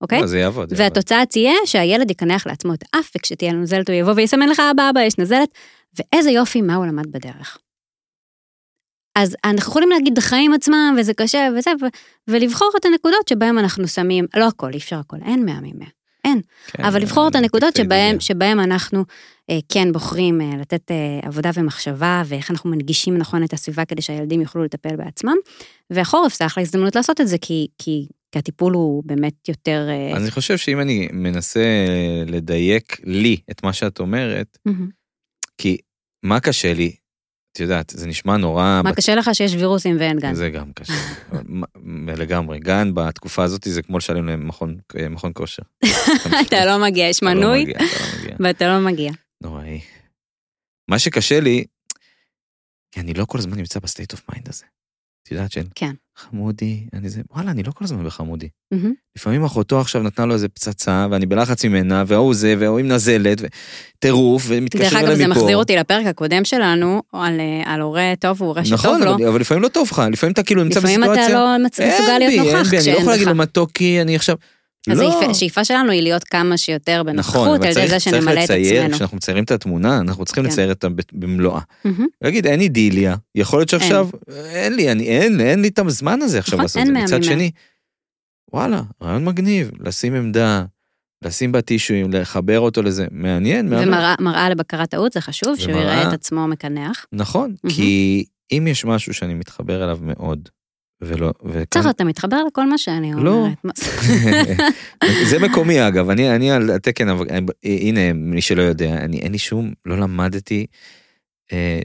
אוקיי? 0.00 0.28
זה 0.28 0.38
יעבוד. 0.38 0.72
והתוצאה 0.76 1.26
תהיה 1.26 1.52
שהילד 1.64 2.10
יקנח 2.10 2.46
לעצמו 2.46 2.74
את 2.74 2.84
האף, 2.92 3.10
וכשתהיה 3.16 3.52
לו 3.52 3.60
נזלת 3.60 3.88
הוא 3.88 3.96
יבוא 3.96 4.12
ויסמן 4.16 4.48
לך, 4.48 4.62
אבא, 4.70 4.90
אבא, 4.90 5.00
יש 5.00 5.18
נזלת, 5.18 5.48
ואיזה 5.98 6.30
יופי, 6.30 6.62
מה 6.62 6.74
הוא 6.74 6.86
למד 6.86 7.06
בדרך. 7.12 7.58
אז 9.18 9.36
אנחנו 9.44 9.70
יכולים 9.70 9.88
להגיד 9.88 10.14
בחיים 10.14 10.54
עצמם, 10.54 10.96
וזה 10.98 11.14
קשה 11.14 11.48
וזה, 11.56 11.70
ולבחור 12.28 12.70
את 12.80 12.84
הנקודות 12.84 13.28
שבהם 13.28 13.58
אנחנו 13.58 13.88
שמים, 13.88 14.24
לא 14.36 14.48
הכל, 14.48 14.70
אי 14.72 14.78
אפשר 14.78 14.96
הכל, 14.96 15.16
אין 15.24 15.44
מאה 15.44 15.60
ממאה, 15.60 15.88
אין. 16.24 16.40
כן, 16.66 16.84
אבל 16.84 17.02
לבחור 17.02 17.28
את 17.28 17.34
הנקודות 17.34 17.76
שבהם. 17.76 18.20
שבהם 18.20 18.60
אנחנו 18.60 19.04
אה, 19.50 19.58
כן 19.68 19.92
בוחרים 19.92 20.40
אה, 20.40 20.50
לתת 20.60 20.90
אה, 20.90 21.20
עבודה 21.22 21.50
ומחשבה, 21.54 22.22
ואיך 22.26 22.50
אנחנו 22.50 22.70
מנגישים 22.70 23.18
נכון 23.18 23.44
את 23.44 23.52
הסביבה 23.52 23.84
כדי 23.84 24.02
שהילדים 24.02 24.40
יוכלו 24.40 24.64
לטפל 24.64 24.96
בעצמם. 24.96 25.36
והחורף 25.90 26.38
זה 26.38 26.46
אחלה 26.46 26.62
הזדמנות 26.62 26.96
לעשות 26.96 27.20
את 27.20 27.28
זה, 27.28 27.38
כי, 27.40 27.66
כי, 27.78 28.06
כי 28.32 28.38
הטיפול 28.38 28.72
הוא 28.72 29.02
באמת 29.06 29.48
יותר... 29.48 29.86
אה, 29.88 30.16
אני 30.16 30.30
חושב 30.30 30.56
שאם 30.56 30.80
אני 30.80 31.08
מנסה 31.12 31.64
לדייק 32.26 33.00
לי 33.04 33.36
את 33.50 33.62
מה 33.62 33.72
שאת 33.72 34.00
אומרת, 34.00 34.58
מהמם. 34.66 34.88
כי 35.58 35.76
מה 36.22 36.40
קשה 36.40 36.74
לי, 36.74 36.92
את 37.58 37.62
יודעת, 37.62 37.92
זה 37.96 38.06
נשמע 38.06 38.36
נורא... 38.36 38.80
מה 38.84 38.90
בת- 38.90 38.96
קשה 38.96 39.14
לך 39.14 39.30
שיש 39.32 39.54
וירוסים 39.54 39.96
ואין 40.00 40.18
גן? 40.18 40.34
זה 40.34 40.50
גם 40.50 40.72
קשה. 40.72 40.92
לגמרי. 42.16 42.58
גן 42.58 42.90
בתקופה 42.94 43.44
הזאת 43.44 43.64
זה 43.64 43.82
כמו 43.82 43.98
לשלם 43.98 44.28
למכון 44.28 44.78
מכון 45.10 45.32
כושר. 45.34 45.62
אתה 46.46 46.64
לא 46.64 46.78
מגיע, 46.86 47.08
יש 47.08 47.22
לא 47.22 47.34
מנוי, 47.34 47.66
לא. 47.66 47.74
ואתה 48.40 48.66
לא 48.68 48.80
מגיע. 48.86 49.12
נוראי. 49.42 49.80
מה 50.90 50.98
שקשה 50.98 51.40
לי, 51.40 51.64
אני 52.96 53.14
לא 53.14 53.24
כל 53.24 53.38
הזמן 53.38 53.56
נמצא 53.56 53.80
ב 53.80 53.85
state 53.85 54.12
of 54.12 54.22
mind 54.30 54.48
הזה. 54.48 54.64
את 55.22 55.30
יודעת 55.32 55.52
של 55.52 55.64
כן. 55.74 55.92
חמודי, 56.18 56.86
אני 56.92 57.08
זה, 57.08 57.20
וואלה, 57.34 57.50
אני 57.50 57.62
לא 57.62 57.72
כל 57.72 57.84
הזמן 57.84 58.04
בחמודי. 58.04 58.48
מהמם. 58.72 58.92
לפעמים 59.16 59.44
אחותו 59.44 59.80
עכשיו 59.80 60.02
נתנה 60.02 60.26
לו 60.26 60.34
איזה 60.34 60.48
פצצה, 60.48 61.06
ואני 61.10 61.26
בלחץ 61.26 61.64
ממנה, 61.64 62.04
והוא 62.06 62.34
זה, 62.34 62.54
והוא 62.58 62.78
עם 62.78 62.88
נזלת, 62.88 63.38
וטירוף, 63.40 64.48
דרך 64.48 64.58
ומתקשרים 64.58 64.96
אגב, 64.96 65.04
אליי 65.04 65.16
זה 65.16 65.26
מפה. 65.26 65.40
מחזיר 65.40 65.56
אותי 65.56 65.76
לפרק 65.76 66.06
הקודם 66.06 66.44
שלנו, 66.44 67.02
על 67.12 67.40
אה, 67.40 67.72
על 67.74 67.80
הורה 67.80 68.12
טוב 68.20 68.42
והורה 68.42 68.64
שטוב 68.64 68.78
נכון, 68.78 69.02
לו. 69.02 69.14
אבל, 69.14 69.26
אבל 69.26 69.40
לפעמים 69.40 69.62
לא 69.62 69.68
טוב 69.68 69.88
לך, 69.92 70.02
לפעמים 70.12 70.32
אתה 70.32 70.42
כאילו 70.42 70.64
נמצא 70.64 70.78
לפעמים 70.78 71.00
בסיטואציה. 71.00 71.26
אתה 71.26 71.34
לא 71.34 71.56
מסוגל 71.64 72.18
להיות 72.18 72.46
נוכח 72.46 72.70
בי, 72.70 72.76
אני 72.76 72.76
לא 72.76 72.80
כשאין 72.80 72.96
יכול 72.96 73.10
להגיד 73.12 73.26
לך. 73.26 73.32
לו 73.32 73.38
מתוקי, 73.38 74.02
אני 74.02 74.16
עכשיו... 74.16 74.36
אז 74.90 75.00
לא. 75.00 75.30
השאיפה- 75.30 75.64
שלנו 75.64 75.90
היא 75.90 76.02
להיות 76.02 76.24
כמה 76.24 76.56
שיותר 76.56 77.02
נכון, 77.02 77.12
בנוכחות, 77.12 77.56
אבל 77.58 77.66
על 77.66 77.70
ידי 77.72 77.88
זה 77.88 78.00
שנמלא 78.00 78.32
את 78.32 78.36
לצייר, 78.38 78.80
עצמנו. 78.82 78.94
כשאנחנו 78.94 79.16
מציירים 79.16 79.44
את 79.44 79.50
התמונה, 79.50 79.98
אנחנו 79.98 80.24
צריכים 80.24 80.44
כן. 80.44 80.50
לצייר 80.50 80.68
אותה 80.72 80.88
במלואה. 81.12 81.60
להגיד, 82.22 82.46
אין 82.46 82.60
אידיליה, 82.60 83.16
יכול 83.34 83.58
להיות 83.58 83.68
שעכשיו, 83.68 84.08
אין 84.44 84.74
לי, 84.76 84.92
אני, 84.92 85.04
אין, 85.04 85.40
אין 85.40 85.62
לי 85.62 85.68
את 85.68 85.78
הזמן 85.78 86.22
הזה 86.22 86.38
עכשיו 86.38 86.54
נכון, 86.56 86.64
לעשות 86.64 86.76
אין 86.82 87.02
את 87.02 87.08
זה. 87.08 87.16
מצד. 87.18 87.24
שני, 87.24 87.50
וואלה, 88.52 88.82
רעיון 89.02 89.24
מגניב, 89.24 89.70
לשים 89.80 90.14
עמדה, 90.14 90.64
לשים 91.24 91.52
בה 91.52 91.60
טישואים, 91.62 92.12
לחבר 92.12 92.60
אותו 92.60 92.82
לזה, 92.82 93.06
מעניין. 93.10 93.72
ומראה 93.72 94.50
לבקרת 94.50 94.90
טעות 94.90 95.12
זה 95.12 95.20
חשוב, 95.20 95.56
שהוא 95.58 95.72
ומראה- 95.72 95.82
יראה 95.84 96.08
את 96.08 96.12
עצמו 96.12 96.46
מקנח. 96.48 97.06
נכון. 97.12 97.54
כי 97.68 98.24
אם 98.52 98.66
יש 98.66 98.84
משהו 98.84 99.14
שאני 99.14 99.34
מתחבר 99.34 99.84
אליו 99.84 99.98
מאוד, 100.02 100.48
ולא, 101.00 101.32
וכאן, 101.44 101.64
צריך, 101.70 101.86
אתה 101.90 102.04
מתחבר 102.04 102.44
לכל 102.44 102.68
מה 102.70 102.78
שאני 102.78 103.12
לא. 103.16 103.30
אומרת. 103.32 103.64
מה- 103.64 103.72
זה 105.30 105.38
מקומי 105.38 105.88
אגב, 105.88 106.10
אני, 106.10 106.36
אני 106.36 106.50
על 106.50 106.70
התקן, 106.70 107.08
אבל- 107.08 107.26
הנה, 107.64 108.12
מי 108.12 108.40
שלא 108.40 108.62
יודע, 108.62 108.94
אני, 108.96 109.18
אין 109.18 109.32
לי 109.32 109.38
שום, 109.38 109.72
לא 109.86 109.98
למדתי 109.98 110.66
אה, 111.52 111.80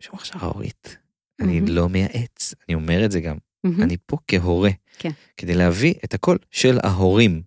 שום 0.00 0.14
הכשרה 0.14 0.48
הורית. 0.48 0.96
אני. 1.40 1.60
לא 1.60 1.88
מייעץ, 1.88 2.54
אני 2.68 2.74
אומר 2.74 3.04
את 3.04 3.10
זה 3.12 3.20
גם. 3.20 3.36
אני 3.82 3.96
פה 4.06 4.16
כהורה. 4.28 4.70
כן. 4.98 5.10
כדי 5.36 5.54
להביא 5.54 5.94
את 6.04 6.14
הקול 6.14 6.38
של 6.50 6.78
ההורים. 6.82 7.42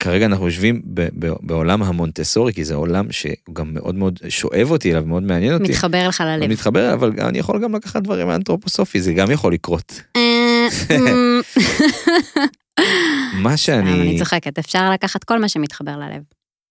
כרגע 0.00 0.26
אנחנו 0.26 0.46
יושבים 0.46 0.82
ב- 0.84 1.08
ב- 1.18 1.32
בעולם 1.40 1.82
המונטסורי, 1.82 2.52
כי 2.52 2.64
זה 2.64 2.74
עולם 2.74 3.12
שהוא 3.12 3.32
גם 3.52 3.74
מאוד 3.74 3.94
מאוד 3.94 4.18
שואב 4.28 4.70
אותי 4.70 4.92
אליו, 4.92 5.04
מאוד 5.06 5.22
מעניין 5.22 5.54
אותי. 5.54 5.68
מתחבר 5.72 6.08
לך 6.08 6.20
ללב. 6.20 6.50
מתחבר, 6.50 6.94
אבל 6.94 7.12
אני 7.20 7.38
יכול 7.38 7.62
גם 7.62 7.74
לקחת 7.74 8.02
דברים 8.02 8.26
מהאנתרופוסופי, 8.26 9.00
זה 9.00 9.12
גם 9.12 9.30
יכול 9.30 9.52
לקרות. 9.52 10.00
אה, 10.16 10.66
מה 13.42 13.56
סתם, 13.56 13.72
אני 13.72 13.96
שאני... 13.96 14.18
צוחקת, 14.18 14.58
אפשר 14.58 14.90
לקחת 14.90 15.24
כל 15.24 15.38
מה 15.38 15.48
שמתחבר 15.48 15.96
ללב, 15.96 16.22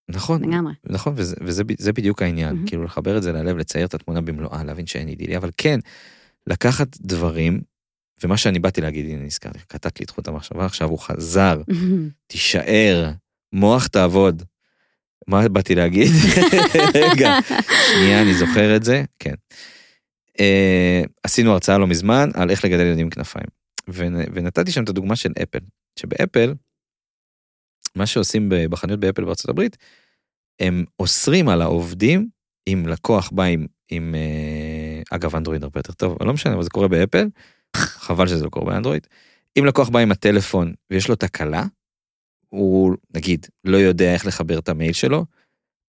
נכון, 0.10 0.44
לגמרי. 0.44 0.74
נכון, 0.90 1.14
וזה, 1.16 1.36
וזה 1.42 1.64
ב- 1.64 1.72
זה 1.82 1.94
בדיוק 1.94 2.22
העניין, 2.22 2.54
מהמם. 2.56 2.68
כאילו 2.68 2.84
לחבר 2.84 3.18
את 3.18 3.24
זה 3.24 3.32
ללב, 3.32 3.58
לצייר 3.58 3.86
את 3.86 3.94
התמונה 3.94 4.22
במלואה, 4.22 4.64
להבין 4.64 4.86
שאין 4.88 5.08
אידילי, 5.08 5.38
אבל 5.38 5.50
כן, 5.58 5.80
לקחת 6.48 6.88
דברים, 7.02 7.62
ומה 8.24 8.38
שאני 8.38 8.60
באתי 8.60 8.82
להגיד, 8.82 9.06
הנה 9.06 9.24
נזכרתי, 9.24 9.60
קטעת 9.68 10.00
לי 10.00 10.04
את 10.06 10.10
חוט 10.10 10.28
המחשבה, 10.28 10.66
עכשיו 10.66 10.90
הוא 10.90 11.00
חזר, 11.00 11.62
תישאר, 12.28 13.12
מוח 13.54 13.88
תעבוד. 13.88 14.44
מה 15.28 15.48
באתי 15.50 15.76
להגיד? 15.76 16.12
רגע, 16.96 17.30
שנייה, 17.94 18.22
אני 18.22 18.34
זוכר 18.34 18.76
את 18.76 18.84
זה, 18.84 19.04
כן. 19.20 19.34
אה, 20.40 21.02
עשינו 21.24 21.52
הרצאה 21.52 21.78
לא 21.78 21.88
מזמן 21.88 22.30
על 22.34 22.50
איך 22.50 22.66
לגדל 22.66 22.82
ילדים 22.86 23.06
עם 23.06 23.10
כנפיים. 23.10 23.48
ונ- 23.90 24.30
ונתתי 24.34 24.72
שם 24.72 24.84
את 24.84 24.90
הדוגמה 24.90 25.16
של 25.16 25.32
אפל, 25.44 25.60
שבאפל, 26.00 26.54
מה 27.96 28.06
שעושים 28.06 28.50
בחנויות 28.70 29.00
באפל 29.00 29.26
בארצות 29.26 29.50
הברית, 29.50 29.78
הם 30.60 30.86
אוסרים 31.00 31.50
על 31.50 31.62
העובדים, 31.62 32.28
אם 32.68 32.84
לקוח 32.88 33.30
בא 33.32 33.44
עם, 33.44 33.66
עם 33.92 34.16
אה, 34.16 35.02
אגב 35.16 35.36
אנדרואיד 35.36 35.64
הרבה 35.64 35.80
יותר 35.80 35.94
טוב, 35.94 36.16
אבל 36.20 36.28
לא 36.28 36.34
משנה, 36.34 36.54
אבל 36.54 36.64
זה 36.64 36.70
קורה 36.70 36.88
באפל, 36.88 37.28
חבל 37.78 38.28
שזה 38.28 38.44
לא 38.44 38.50
קורה 38.50 38.66
באנדרואיד. 38.66 39.08
אם 39.60 39.66
לקוח 39.66 39.90
בא 39.90 40.00
עם 40.00 40.12
הטלפון 40.12 40.74
ויש 40.92 41.10
לו 41.10 41.16
תקלה, 41.16 41.66
הוא 42.50 42.96
נגיד 43.16 43.46
לא 43.64 43.78
יודע 43.78 44.14
איך 44.14 44.26
לחבר 44.26 44.60
את 44.60 44.70
המייל 44.70 44.94
שלו, 44.94 45.26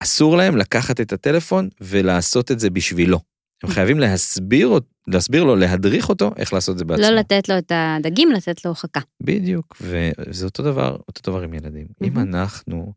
אסור 0.03 0.37
להם 0.37 0.57
לקחת 0.57 1.01
את 1.01 1.13
הטלפון 1.13 1.69
ולעשות 1.81 2.51
את 2.51 2.61
זה 2.61 2.71
בשבילו. 2.71 3.21
הם 3.63 3.71
חייבים 3.71 3.99
להסביר, 3.99 4.71
להסביר 5.07 5.45
לו, 5.45 5.57
להדריך 5.57 6.09
אותו, 6.09 6.31
איך 6.37 6.53
לעשות 6.53 6.73
את 6.73 6.79
זה 6.79 6.85
בעצמו. 6.85 7.07
לא 7.07 7.11
לתת 7.11 7.49
לו 7.49 7.59
את 7.59 7.73
הדגים, 7.75 8.33
לתת 8.33 8.65
לו 8.65 8.75
חכה. 8.75 9.01
בדיוק, 9.23 9.77
וזה 9.81 10.45
אותו 10.45 10.63
דבר, 10.63 10.97
אותו 11.09 11.31
דבר 11.31 11.43
עם 11.43 11.55
ילדים. 11.55 11.87
אם 12.05 12.15
מהמם. 12.15 12.35
אנחנו 12.35 12.93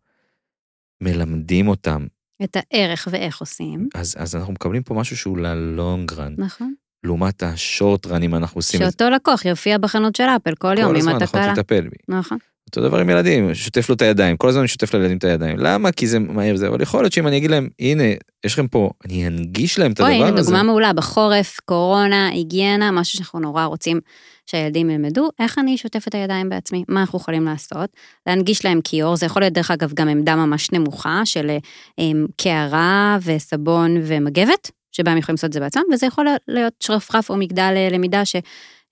מלמדים 1.02 1.68
אותם, 1.68 2.08
את 2.44 2.58
הערך 2.58 3.08
ואיך 3.12 3.40
עושים, 3.40 3.90
אז, 3.96 4.16
אז 4.18 4.36
אנחנו 4.36 4.54
מקבלים 4.54 4.84
פה 4.84 4.94
משהו 4.94 5.18
שהוא 5.18 5.38
ללונג 5.38 6.14
רן, 6.14 6.36
נכון? 6.38 6.74
לעומת 7.04 7.44
השורט 7.44 8.08
אם 8.24 8.36
אנחנו 8.36 8.58
עושים 8.58 8.82
את 8.82 8.86
זה. 8.86 8.92
שאותו 8.92 9.10
לקוח 9.16 9.46
יופיע 9.46 9.78
בחנות 9.78 10.16
של 10.16 10.24
אפל 10.24 10.56
כל 10.56 10.68
יום 10.68 10.88
כל 10.88 10.90
עם 10.90 10.96
הזמן, 10.96 11.16
נכון, 11.16 11.40
התקלה. 11.40 11.56
תטפל 11.56 11.82
בי. 11.82 11.98
נכון. 12.08 12.38
אותו 12.68 12.82
דבר 12.82 13.00
עם 13.00 13.10
ילדים, 13.10 13.54
שוטף 13.54 13.90
לו 13.90 13.96
את 13.96 14.02
הידיים, 14.02 14.38
כל 14.38 14.50
הזמן 14.50 14.60
אני 14.60 14.68
שוטף 14.68 14.94
לילדים 14.94 15.18
את 15.18 15.24
הידיים. 15.24 15.58
למה? 15.60 15.92
כי 15.92 16.08
זה 16.08 16.20
מהיר 16.20 16.56
וזה, 16.56 16.68
אבל 16.68 16.82
יכול 16.82 17.04
להיות 17.04 17.14
שאם 17.14 17.28
אני 17.28 17.38
אגיד 17.38 17.52
להם, 17.52 17.70
הנה, 17.80 18.04
יש 18.46 18.54
לכם 18.54 18.68
פה, 18.68 18.90
אני 19.06 19.28
אנגיש 19.28 19.80
להם 19.80 19.92
את 19.92 20.02
אוי, 20.02 20.14
הדבר 20.14 20.28
הנה 20.28 20.40
הזה. 20.40 20.52
דוגמה 20.52 20.64
מעולה, 20.64 20.94
בחורף, 20.94 21.58
קורונה, 21.66 22.28
היגיינה, 22.28 22.92
משהו 22.92 23.18
שאנחנו 23.18 23.40
נורא 23.40 23.66
רוצים 23.66 24.00
שהילדים 24.46 24.90
ילמדו, 24.90 25.30
איך 25.40 25.60
אני 25.60 25.78
שוטפת 25.78 26.08
את 26.08 26.16
הידיים 26.16 26.50
בעצמי, 26.50 26.84
מה 26.88 27.02
אנחנו 27.02 27.20
יכולים 27.20 27.46
לעשות, 27.46 27.90
להנגיש 28.28 28.66
להם 28.66 28.80
כיור, 28.84 29.16
זה 29.16 29.26
יכול 29.26 29.42
להיות 29.42 29.54
דרך 29.54 29.72
אגב 29.72 29.92
גם 29.94 30.08
עמדה 30.08 30.36
ממש 30.36 30.72
נמוכה 30.72 31.22
של 31.26 31.52
אמ, 32.00 32.26
קערה 32.38 33.18
וסבון 33.26 33.98
ומגבת, 34.04 34.72
שבה 34.96 35.12
הם 35.12 35.18
יכולים 35.18 35.36
לעשות 35.36 35.48
את 35.48 35.54
זה 35.54 35.60
בעצמם, 35.60 35.84
וזה 35.94 36.06
יכול 36.06 36.28
להיות 36.48 36.74
שרפרף 36.84 37.30
או 37.30 37.38
מגדל 37.38 37.74
אה, 37.76 37.88
למידה 37.92 38.26
ש... 38.26 38.36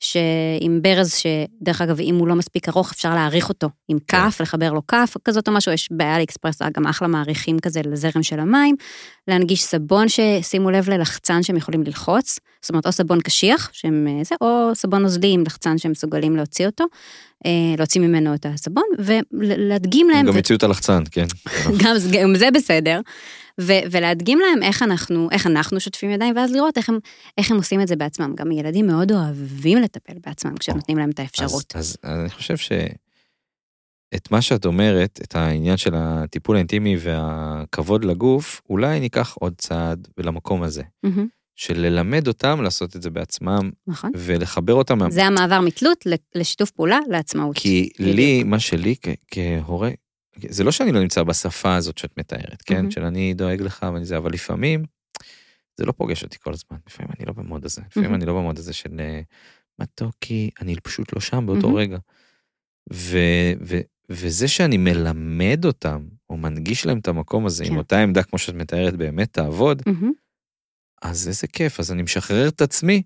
שעם 0.04 0.82
ברז, 0.82 1.14
שדרך 1.16 1.82
אגב, 1.82 2.00
אם 2.00 2.16
הוא 2.16 2.28
לא 2.28 2.36
מספיק 2.36 2.70
ארוך, 2.70 2.92
אפשר 2.92 3.16
להעריך 3.16 3.50
אותו 3.50 3.70
עם 3.88 3.98
כן. 4.08 4.30
כף, 4.30 4.42
לחבר 4.42 4.74
לו 4.74 4.88
כף, 4.88 5.16
כזאת 5.26 5.48
או 5.48 5.54
משהו, 5.54 5.72
יש 5.72 5.90
באלי 5.92 6.24
אקספרס 6.24 6.62
גם 6.78 6.88
אחלה 6.88 7.08
מעריכים 7.08 7.60
כזה 7.60 7.82
לזרם 7.86 8.24
של 8.24 8.40
המים, 8.40 8.76
להנגיש 9.28 9.64
סבון 9.64 10.06
ששימו 10.10 10.72
לב 10.72 10.90
ללחצן 10.90 11.44
שהם 11.44 11.58
יכולים 11.58 11.84
ללחוץ, 11.84 12.40
זאת 12.62 12.70
אומרת, 12.70 12.88
או 12.88 12.92
סבון 12.92 13.22
קשיח, 13.22 13.70
שהם 13.74 14.08
אה, 14.08 14.24
זה, 14.24 14.36
או 14.42 14.72
סבון 14.76 15.02
נוזלי 15.02 15.32
עם 15.32 15.44
לחצן 15.46 15.78
שהם 15.78 15.92
מסוגלים 15.92 16.36
להוציא 16.36 16.66
אותו, 16.66 16.84
אה, 17.46 17.52
להוציא 17.78 18.02
ממנו 18.02 18.34
את 18.34 18.46
הסבון, 18.46 18.84
ולהדגים 19.32 20.10
להם, 20.10 20.26
גם 20.26 20.36
ו- 20.36 20.38
הציעו 20.38 20.58
את 20.58 20.64
הלחצן, 20.64 21.04
כן. 21.12 21.26
גם, 21.84 21.96
גם 22.12 22.36
זה 22.36 22.52
בסדר, 22.52 23.00
ו- 23.62 23.84
ולהדגים 23.92 24.40
להם 24.40 24.64
איך 24.64 24.84
אנחנו, 24.84 25.30
איך 25.32 25.48
אנחנו 25.48 25.80
שוטפים 25.80 26.10
ידיים, 26.10 26.36
ואז 26.36 26.52
לראות 26.52 26.78
איך 26.78 26.90
הם, 26.90 27.00
איך 27.38 27.52
הם 27.52 27.58
עושים 27.58 27.82
את 27.82 27.88
זה 27.88 27.96
בעצמם. 27.96 28.34
גם 28.36 28.52
ילדים 28.52 28.88
מאוד 28.88 29.12
אוהבים 29.12 29.78
לטפל 29.78 30.14
בעצמם 30.26 30.58
כשנותנים 30.58 30.98
להם 30.98 31.10
את 31.10 31.20
האפשרות. 31.20 31.76
אז, 31.76 31.98
אז 32.04 32.20
אני 32.22 32.30
חושב 32.30 32.58
שאת 32.58 34.32
מה 34.32 34.42
שאת 34.42 34.66
אומרת, 34.66 35.20
את 35.24 35.36
העניין 35.36 35.78
של 35.78 35.92
הטיפול 35.96 36.56
האינטימי 36.56 36.96
והכבוד 37.00 38.06
לגוף, 38.06 38.62
אולי 38.70 39.00
ניקח 39.00 39.34
עוד 39.40 39.54
צעד 39.58 40.08
למקום 40.18 40.64
הזה, 40.64 40.84
מהמם, 41.04 41.28
של 41.56 41.80
ללמד 41.80 42.28
אותם 42.28 42.62
לעשות 42.62 42.96
את 42.96 43.02
זה 43.02 43.10
בעצמם, 43.10 43.72
נכון. 43.88 44.12
ולחבר 44.18 44.74
אותם, 44.74 44.98
מה- 44.98 45.10
זה 45.12 45.26
המעבר 45.26 45.60
מתלות 45.62 46.06
לשיתוף 46.36 46.72
פעולה 46.72 47.00
לעצמאות. 47.10 47.56
כי 47.58 47.90
בדיוק. 48.00 48.16
לי, 48.16 48.44
מה 48.44 48.60
שלי 48.60 48.96
כ- 49.02 49.08
כהורה, 49.32 49.90
זה 50.50 50.64
לא 50.64 50.72
שאני 50.72 50.92
לא 50.92 51.00
נמצא 51.00 51.24
בשפה 51.24 51.76
הזאת 51.76 51.98
שאת 51.98 52.18
מתארת, 52.18 52.62
כן? 52.62 52.76
מהמם. 52.76 52.92
של 52.92 53.04
אני 53.04 53.34
דואג 53.34 53.62
לך 53.62 53.86
ואני 53.94 54.06
זה, 54.06 54.18
אבל 54.18 54.32
לפעמים 54.32 54.84
זה 55.78 55.86
לא 55.86 55.92
פוגש 55.92 56.24
אותי 56.24 56.38
כל 56.40 56.54
הזמן, 56.54 56.78
לפעמים 56.88 57.12
אני 57.18 57.26
לא 57.26 57.34
במוד 57.34 57.66
הזה, 57.66 57.82
לפעמים 57.88 58.10
מהמם. 58.10 58.22
אני 58.22 58.26
לא 58.26 58.34
במוד 58.34 58.58
הזה 58.58 58.74
של 58.74 59.00
אה, 59.00 59.22
מתוקי, 59.80 60.50
אני 60.62 60.76
פשוט 60.76 61.14
לא 61.14 61.22
שם 61.22 61.46
באותו 61.46 61.68
מהמם. 61.68 61.80
רגע. 61.80 61.98
ו, 62.94 63.18
ו, 63.62 63.78
וזה 64.10 64.48
שאני 64.48 64.78
מלמד 64.78 65.66
אותם, 65.66 66.08
או 66.30 66.38
מנגיש 66.38 66.86
להם 66.86 67.00
את 67.00 67.08
המקום 67.08 67.46
הזה, 67.46 67.66
כן. 67.66 67.72
עם 67.72 67.78
אותה 67.78 68.00
עמדה 68.00 68.24
כמו 68.24 68.40
שאת 68.40 68.56
מתארת 68.56 68.96
באמת 68.96 69.34
תעבוד, 69.34 69.82
מהמם, 69.86 70.12
אז 71.02 71.28
איזה 71.28 71.48
כיף, 71.48 71.80
אז 71.80 71.92
אני 71.92 72.02
משחרר 72.02 72.48
את 72.48 72.62
עצמי 72.62 73.04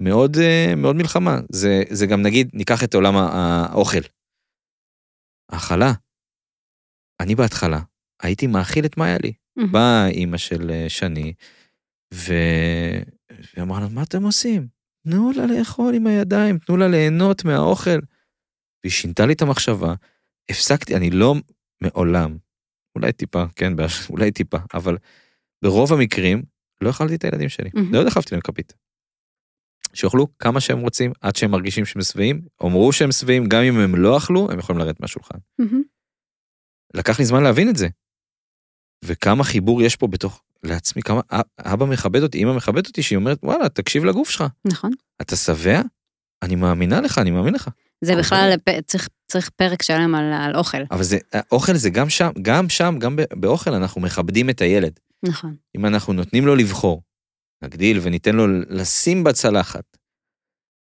מאוד, 0.00 0.36
אה, 0.36 0.74
מאוד 0.76 0.96
מלחמה. 0.96 1.40
זה, 1.52 1.82
זה 1.90 2.06
גם 2.06 2.22
נגיד, 2.22 2.50
ניקח 2.54 2.84
את 2.84 2.94
עולם 2.94 3.16
האוכל. 3.16 4.00
האכלה. 5.48 5.92
אני 7.20 7.34
בהתחלה 7.34 7.80
הייתי 8.22 8.46
מאכיל 8.46 8.84
את 8.84 8.96
מה 8.96 9.04
היה 9.04 9.16
לי. 9.22 9.32
באה 9.72 10.08
אימא 10.08 10.36
של 10.36 10.70
אה, 10.70 10.88
שני, 10.88 11.32
ו... 12.14 12.32
והיא 13.30 13.62
אמרה 13.62 13.80
לה, 13.80 13.88
מה 13.88 14.02
אתם 14.02 14.22
עושים? 14.22 14.66
תנו 15.04 15.32
לה 15.36 15.46
לאכול 15.46 15.94
עם 15.94 16.06
הידיים, 16.06 16.58
תנו 16.58 16.76
לה 16.76 16.88
ליהנות 16.88 17.44
מהאוכל. 17.44 17.98
והיא 18.84 18.92
שינתה 18.92 19.26
לי 19.26 19.32
את 19.32 19.42
המחשבה, 19.42 19.94
הפסקתי, 20.50 20.96
אני 20.96 21.10
לא 21.10 21.34
מעולם, 21.82 22.36
אולי 22.96 23.12
טיפה, 23.12 23.44
כן, 23.56 23.72
אולי 24.10 24.32
טיפה, 24.32 24.58
אבל 24.74 24.96
ברוב 25.64 25.92
המקרים 25.92 26.42
לא 26.80 26.90
אכלתי 26.90 27.14
את 27.14 27.24
הילדים 27.24 27.48
שלי. 27.48 27.70
לא 27.92 28.04
דחפתי 28.04 28.34
להם 28.34 28.40
כפית. 28.40 28.74
שיאכלו 29.94 30.26
כמה 30.38 30.60
שהם 30.60 30.78
רוצים, 30.78 31.12
עד 31.20 31.36
שהם 31.36 31.50
מרגישים 31.50 31.84
שהם 31.84 32.02
שבעים, 32.02 32.40
אמרו 32.64 32.92
שהם 32.92 33.12
שבעים, 33.12 33.48
גם 33.48 33.62
אם 33.62 33.78
הם 33.78 33.94
לא 33.94 34.16
אכלו, 34.16 34.50
הם 34.50 34.58
יכולים 34.58 34.78
לרדת 34.80 35.00
מהשולחן. 35.00 35.38
לקח 36.94 37.18
לי 37.18 37.24
זמן 37.24 37.42
להבין 37.42 37.68
את 37.68 37.76
זה. 37.76 37.88
וכמה 39.04 39.44
חיבור 39.44 39.82
יש 39.82 39.96
פה 39.96 40.06
בתוך 40.06 40.42
לעצמי, 40.62 41.02
כמה 41.02 41.20
אבא 41.58 41.86
מכבד 41.86 42.22
אותי, 42.22 42.42
אמא 42.42 42.56
מכבדת 42.56 42.86
אותי, 42.86 43.02
שהיא 43.02 43.16
אומרת, 43.16 43.38
וואלה, 43.42 43.68
תקשיב 43.68 44.04
לגוף 44.04 44.30
שלך, 44.30 44.44
נכון. 44.64 44.90
אתה 45.20 45.36
שבע? 45.36 45.82
אני 46.42 46.56
מאמינה 46.56 47.00
לך, 47.00 47.18
אני 47.18 47.30
מאמין 47.30 47.54
לך. 47.54 47.68
זה 48.04 48.12
כל 48.12 48.18
בכלל, 48.18 48.54
פ- 48.64 48.80
צריך, 48.86 49.08
צריך 49.26 49.50
פרק 49.50 49.82
שלם 49.82 50.14
על, 50.14 50.32
על 50.32 50.56
אוכל. 50.56 50.78
אבל 50.90 51.02
זה, 51.02 51.18
אוכל 51.52 51.74
זה 51.74 51.90
גם 51.90 52.10
שם, 52.10 52.30
גם 52.42 52.68
שם, 52.68 52.94
גם 52.98 53.16
באוכל 53.34 53.74
אנחנו 53.74 54.00
מכבדים 54.00 54.50
את 54.50 54.60
הילד. 54.60 55.00
נכון. 55.22 55.56
אם 55.76 55.86
אנחנו 55.86 56.12
נותנים 56.12 56.46
לו 56.46 56.56
לבחור, 56.56 57.02
נגדיל 57.64 57.98
וניתן 58.02 58.36
לו 58.36 58.46
לשים 58.68 59.24
בצלחת, 59.24 59.96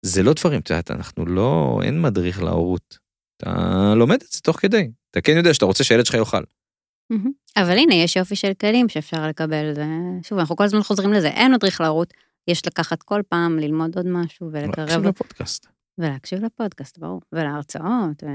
זה 0.06 0.24
לא 0.24 0.34
דברים, 0.34 0.60
את 0.60 0.70
יודעת, 0.70 0.92
אנחנו 0.92 1.26
לא, 1.26 1.80
אין 1.84 2.02
מדריך 2.02 2.44
להורות. 2.44 3.05
אתה 3.38 3.94
לומד 3.96 4.22
את 4.22 4.32
זה 4.32 4.40
תוך 4.42 4.60
כדי. 4.60 4.92
אתה 5.12 5.22
כן 5.22 5.34
יודע 5.38 5.54
שאתה 5.54 5.66
רוצה 5.66 5.84
שהילד 5.84 6.06
שלך 6.06 6.16
יאכל. 6.16 6.44
אבל 7.58 7.78
הנה, 7.78 7.96
יש 7.96 8.16
יופי 8.16 8.36
של 8.36 8.52
כלים 8.62 8.90
שאפשר 8.90 9.28
לקבל. 9.28 9.74
זה... 9.76 9.86
שוב, 10.22 10.40
אנחנו 10.40 10.56
כל 10.56 10.64
הזמן 10.64 10.84
חוזרים 10.84 11.14
לזה, 11.14 11.28
אין 11.28 11.54
מדריך 11.54 11.82
להורות, 11.82 12.14
יש 12.48 12.68
לקחת 12.68 13.04
כל 13.04 13.22
פעם, 13.30 13.60
ללמוד 13.60 13.96
עוד 13.96 14.08
משהו 14.08 14.50
ולקרב, 14.52 14.86
תקשיב 14.86 15.04
לפודקאסט. 15.04 15.68
ולהקשיב 15.98 16.44
לפודקאסט, 16.44 16.98
ברור, 16.98 17.22
ולהרצאות, 17.32 18.24
ו... 18.24 18.28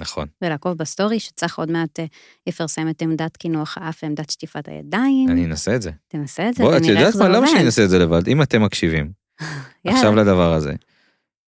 נכון. 0.00 0.28
ולעקוב 0.42 0.72
בסטורי, 0.72 1.20
שצריך 1.20 1.58
עוד 1.58 1.70
מעט 1.70 2.00
אה, 2.00 2.04
יפרסם 2.46 2.88
את 2.88 3.02
עמדת 3.02 3.36
קינוח 3.36 3.78
האף 3.78 4.00
ועמדת 4.02 4.30
שטיפת 4.30 4.68
הידיים. 4.68 5.28
אני 5.30 5.44
אנסה 5.44 5.76
את 5.76 5.82
זה. 5.82 5.90
תנסה 6.08 6.48
את 6.48 6.54
זה, 6.54 6.62
בוא, 6.62 6.76
את 6.76 6.82
יודעת 6.84 7.14
מה, 7.16 7.28
למה. 7.28 7.46
שאני 7.46 7.64
אנסה 7.64 7.84
את 7.84 7.90
זה 7.90 7.98
לבד? 7.98 8.28
אם 8.28 8.42
אתם 8.42 8.62
מקשיבים. 8.62 9.12
עכשיו 9.86 10.14
לדבר 10.14 10.52
הזה, 10.52 10.72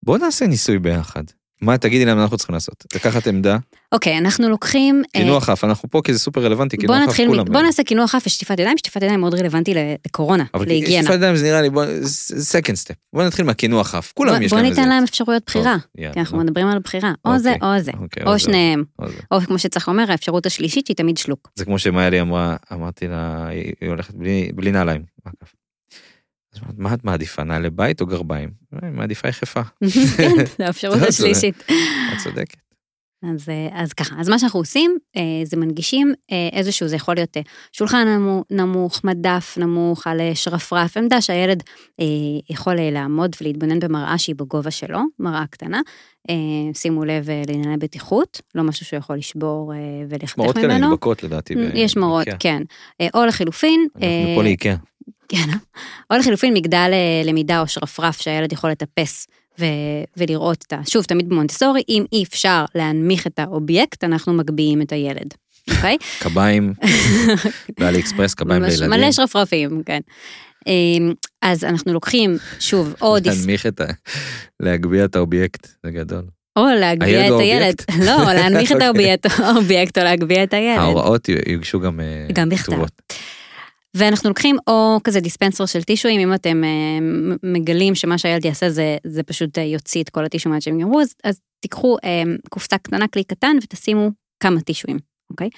בוא 0.05 0.19
נעשה 0.19 0.47
ניסוי 0.47 0.79
ביחד. 0.79 1.25
מה, 1.62 1.79
תגידי 1.79 2.05
למה 2.05 2.22
אנחנו 2.22 2.37
צריכים 2.37 2.55
לעשות? 2.55 2.85
לקחת 2.94 3.27
עמדה, 3.27 3.57
אוקיי, 3.92 4.18
אנחנו 4.18 4.48
לוקחים... 4.48 5.03
אה, 5.16 5.20
קינוח 5.20 5.48
אף, 5.48 5.64
אנחנו 5.64 5.90
פה 5.90 6.01
כי 6.05 6.12
זה 6.12 6.18
סופר 6.18 6.44
רלוונטי, 6.44 6.77
בוא 6.77 6.87
קינוח 6.96 7.09
אף 7.11 7.16
כולם. 7.27 7.44
בוא 7.44 7.61
נעשה 7.62 7.83
קינוח 7.83 8.14
אף 8.14 8.22
ושטיפת 8.27 8.59
ידיים, 8.61 8.79
שטיפת 8.79 9.03
ידיים 9.03 9.20
מאוד 9.20 9.35
רלוונטי 9.35 9.75
לקורונה, 10.07 10.44
אבל 10.55 10.66
להיגיינה. 10.66 11.03
שטיפת 11.03 11.14
ידיים 11.18 11.37
זה 11.37 11.44
נראה 11.46 11.62
לי, 11.62 11.70
בוא, 11.70 11.85
second 12.38 12.77
step. 12.77 12.94
בוא 13.12 13.22
נתחיל 13.25 13.44
מהקינוח 13.44 13.94
אף, 13.94 14.12
כולם 14.14 14.35
בוא- 14.35 14.42
יש 14.44 14.51
בוא 14.51 14.59
להם 14.59 14.68
ניתן 14.68 14.81
איזה- 14.81 14.90
להם 14.90 15.05
אפשרויות 15.05 15.42
בחירה, 15.46 15.72
טוב, 15.83 15.90
יאללה, 15.98 16.12
כי 16.14 16.20
אנחנו 16.20 16.37
נו. 16.38 16.44
מדברים 16.44 16.66
על 16.66 16.79
בחירה, 16.79 17.12
או 17.25 17.38
זה 17.38 17.53
אוקיי, 17.53 17.68
או 17.77 17.81
זה, 17.83 17.90
אוקיי, 18.01 18.22
או 18.27 18.33
זה, 18.33 18.38
שניהם, 18.38 18.85
או. 18.98 19.07
או 19.31 19.40
כמו 19.40 19.59
שצריך 19.59 19.88
לומר, 19.88 20.05
האפשרות 20.11 20.46
השלישית 20.46 20.87
שהיא 20.87 20.96
תמיד 20.96 21.16
שלוק. 21.16 21.51
זה 21.55 21.64
כמו 21.64 21.79
שמאיה 21.79 22.11
לי 22.11 22.20
אמרה, 22.20 22.57
אמרתי 22.72 23.09
לה, 23.09 23.46
היא 23.46 23.72
היא 23.81 23.88
הולכת 23.90 24.14
בלי, 24.14 24.51
בלי 24.55 24.72
נעליים. 24.72 25.03
אז 26.55 26.75
מה 26.79 26.95
את 26.95 27.05
מעדיפה, 27.05 27.45
נעלי 27.45 27.71
בית 27.71 28.01
או 28.01 28.07
גרביים? 28.07 28.51
היא 28.83 28.91
מעדיפה 28.91 29.29
יחפה, 29.29 29.62
כן, 30.17 30.31
זו 30.59 30.65
האפשרות 30.65 30.99
זה- 30.99 31.09
השלישית. 31.09 31.62
את 32.12 32.19
צודקת. 32.25 32.57
אז, 33.35 33.49
אה, 33.49 33.69
אז 33.83 33.93
ככה, 33.93 34.15
אז 34.19 34.29
מה 34.29 34.38
שאנחנו 34.38 34.61
עושים, 34.61 34.97
אה, 35.17 35.23
זה 35.45 35.57
מנגישים 35.57 36.12
אה, 36.33 36.49
איזשהו, 36.59 36.88
זה 36.88 36.97
יכול 36.97 37.15
להיות 37.15 37.37
אה, 37.37 37.43
שולחן 37.73 38.09
נמוך, 38.51 39.01
מדף 39.05 39.55
נמוך, 39.61 40.07
על 40.07 40.21
אה, 40.21 40.35
שרפרף, 40.35 40.97
עמדה 40.97 41.21
שהילד 41.21 41.62
אה, 42.01 42.05
יכול 42.51 42.79
אה, 42.79 42.91
לעמוד 42.91 43.37
ולהתבונן 43.41 43.79
במראה 43.81 44.19
שהיא 44.19 44.35
בגובה 44.37 44.71
שלו, 44.71 44.99
מראה 45.19 45.45
קטנה. 45.51 45.81
אה, 46.31 46.35
שימו 46.75 47.05
לב 47.05 47.31
אה, 47.31 47.43
לענייני 47.49 47.77
בטיחות, 47.77 48.41
לא 48.55 48.62
משהו 48.62 48.87
שהוא 48.87 48.99
יכול 48.99 49.17
לשבור 49.17 49.73
אה, 49.75 49.79
ולחתך 50.09 50.38
מראות 50.38 50.55
כאלה 50.57 50.69
ממנו. 50.75 50.87
נדבקות 50.88 51.23
לדעתי. 51.23 51.55
יש 51.75 51.97
מראות. 51.97 52.27
כן. 52.38 52.62
אה, 53.01 53.09
או 53.15 53.27
לחילופין, 53.27 53.87
אנחנו 53.97 54.07
אה, 54.09 54.35
פה 54.37 54.43
לאיקאה. 54.43 54.77
כן, 55.28 55.48
או 56.11 56.16
לחילופין 56.16 56.54
מגדל 56.54 56.90
אה, 56.92 57.22
למידה 57.24 57.61
או 57.61 57.68
שרפרף 57.68 58.20
שהילד 58.20 58.52
יכול 58.52 58.70
לטפס 58.70 59.26
ו- 59.61 59.64
ולראות 60.16 60.64
את 60.66 60.72
ה... 60.72 60.80
שוב, 60.90 61.04
תמיד 61.04 61.28
במונטסורי, 61.28 61.82
אם 61.88 62.04
אי 62.12 62.22
אפשר 62.22 62.64
להנמיך 62.74 63.26
את 63.26 63.38
האובייקט, 63.38 64.04
אנחנו 64.04 64.32
מגביהים 64.32 64.82
את 64.82 64.92
הילד, 64.92 65.35
אוקיי? 65.70 65.96
קביים, 66.22 66.74
באלי 67.80 68.00
אקספרס, 68.00 68.35
קביים 68.35 68.62
לילדים. 68.62 68.90
מלא 68.90 69.12
שרפרפים, 69.12 69.82
כן. 69.87 70.00
אמ, 70.66 71.12
אז 71.42 71.64
אנחנו 71.64 71.92
לוקחים, 71.92 72.37
שוב, 72.61 72.94
דיס... 73.22 73.38
להנמיך 73.38 73.66
את 73.66 73.80
ה... 73.80 73.85
להגביה 74.61 75.04
את 75.04 75.16
האובייקט, 75.16 75.68
זה 75.87 75.90
גדול. 75.90 76.22
או 76.56 76.64
להגביה 76.80 77.26
את 77.26 77.40
הילד. 77.40 77.74
לא, 78.06 78.32
להנמיך 78.32 78.70
את 78.70 78.74
אוקיי. 78.74 78.87
האובייקט 78.87 79.26
האובייקט 79.38 79.98
או 79.98 80.04
להגביה 80.04 80.42
את 80.42 80.54
הילד. 80.54 80.78
ההוראות 80.78 81.28
יוגשו 81.46 81.80
גם 81.80 82.00
אה, 82.00 82.26
גם 82.32 82.48
בכתב. 82.48 82.76
ואנחנו 83.96 84.28
לוקחים 84.28 84.57
או 84.66 84.98
כזה 85.05 85.20
dispenser 85.20 85.66
של 85.66 85.83
טישואים, 85.83 86.20
אם 86.20 86.35
אתם 86.35 86.61
מ- 87.02 87.52
מגלים 87.52 87.94
שמה 87.94 88.18
שהילד 88.18 88.44
יעשה 88.44 88.70
זה, 88.70 88.96
זה 89.07 89.22
פשוט 89.22 89.59
אה, 89.59 89.62
יוציא 89.62 90.02
את 90.02 90.09
כל 90.09 90.24
הטישואים 90.24 90.55
עד 90.57 90.62
שהם 90.62 90.81
יגמרו, 90.81 91.00
אז, 91.00 91.14
אז 91.24 91.40
תיקחו 91.61 91.96
אה, 92.05 92.22
קופסה 92.50 92.78
קטנה, 92.78 93.09
כלי 93.09 93.24
קטן, 93.24 93.57
ותשימו 93.62 94.11
כמה 94.42 94.61
טישואים, 94.61 94.98
אוקיי? 95.31 95.50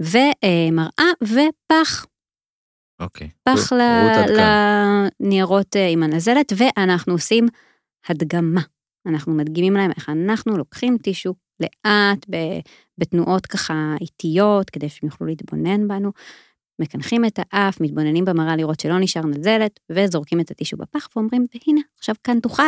ומראה 0.00 1.12
ופח, 1.22 2.06
אוקיי. 3.00 3.30
פח 3.42 3.68
כאן. 4.36 5.08
לניירות 5.20 5.76
עם 5.92 6.02
הנזלת, 6.02 6.52
ואנחנו 6.56 7.12
עושים 7.12 7.46
הדגמה. 8.08 8.60
אנחנו 9.06 9.34
מדגימים 9.34 9.74
להם 9.74 9.90
איך 9.96 10.08
אנחנו 10.08 10.56
לוקחים 10.56 10.98
טישו, 10.98 11.34
לאט, 11.60 12.26
בתנועות 12.98 13.46
ככה 13.46 13.94
איטיות, 14.00 14.70
כדי 14.70 14.88
שהם 14.88 15.08
יוכלו 15.08 15.26
להתבונן 15.26 15.88
בנו. 15.88 16.12
מקנחים 16.78 17.24
את 17.24 17.38
האף, 17.38 17.80
מתבוננים 17.80 18.24
במראה 18.24 18.56
לראות 18.56 18.80
שלא 18.80 18.98
נשאר 18.98 19.26
נזלת, 19.26 19.80
וזורקים 19.92 20.40
את 20.40 20.50
הטישו 20.50 20.76
בפח 20.76 21.08
ואומרים, 21.16 21.46
והנה, 21.54 21.80
עכשיו 21.98 22.14
כאן 22.24 22.40
תוכל 22.40 22.62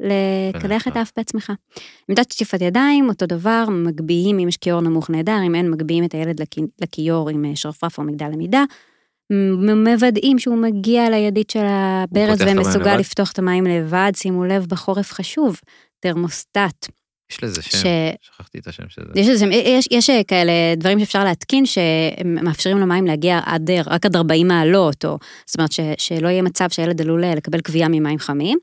לקלח 0.00 0.88
את 0.88 0.96
האף 0.96 1.12
בעצמך. 1.16 1.52
עמדת 2.08 2.32
שטיפת 2.32 2.60
ידיים, 2.60 3.08
אותו 3.08 3.26
דבר, 3.26 3.64
מגביהים 3.70 4.38
אם 4.38 4.48
יש 4.48 4.56
כיור 4.56 4.80
נמוך 4.80 5.10
נהדר, 5.10 5.38
אם 5.46 5.54
אין, 5.54 5.70
מגביהים 5.70 6.04
את 6.04 6.14
הילד 6.14 6.40
לכיור 6.80 7.28
עם 7.30 7.44
שרפרף 7.54 7.98
או 7.98 8.04
מגדל 8.04 8.30
עמידה. 8.32 8.64
מוודאים 9.84 10.38
שהוא 10.38 10.56
מגיע 10.56 11.10
לידית 11.10 11.50
של 11.50 11.64
הברז 11.64 12.38
ומסוגל 12.46 12.96
לפתוח 12.96 13.32
את 13.32 13.38
המים 13.38 13.64
לבד, 13.64 14.12
שימו 14.14 14.44
לב, 14.44 14.66
בחורף 14.68 15.12
חשוב, 15.12 15.60
תרמוסטט. 16.00 16.88
יש 17.30 17.44
לזה 17.44 17.62
שם, 17.62 17.78
ש... 17.78 17.84
שכחתי 18.22 18.58
את 18.58 18.66
השם 18.66 18.82
של 18.88 19.02
זה. 19.14 19.20
יש, 19.20 19.28
לזה, 19.28 19.46
יש, 19.46 19.88
יש 19.90 20.10
כאלה 20.28 20.52
דברים 20.76 21.00
שאפשר 21.00 21.24
להתקין 21.24 21.64
שמאפשרים 21.66 22.78
למים 22.78 23.06
להגיע 23.06 23.40
עד, 23.46 23.70
רק 23.86 24.06
עד 24.06 24.16
40 24.16 24.48
מעלות, 24.48 25.04
או 25.04 25.18
זאת 25.46 25.56
אומרת 25.56 25.72
ש, 25.72 25.80
שלא 25.98 26.28
יהיה 26.28 26.42
מצב 26.42 26.70
שהילד 26.70 27.00
עלול 27.00 27.24
לקבל 27.24 27.60
כווייה 27.60 27.88
ממים 27.88 28.18
חמים. 28.18 28.58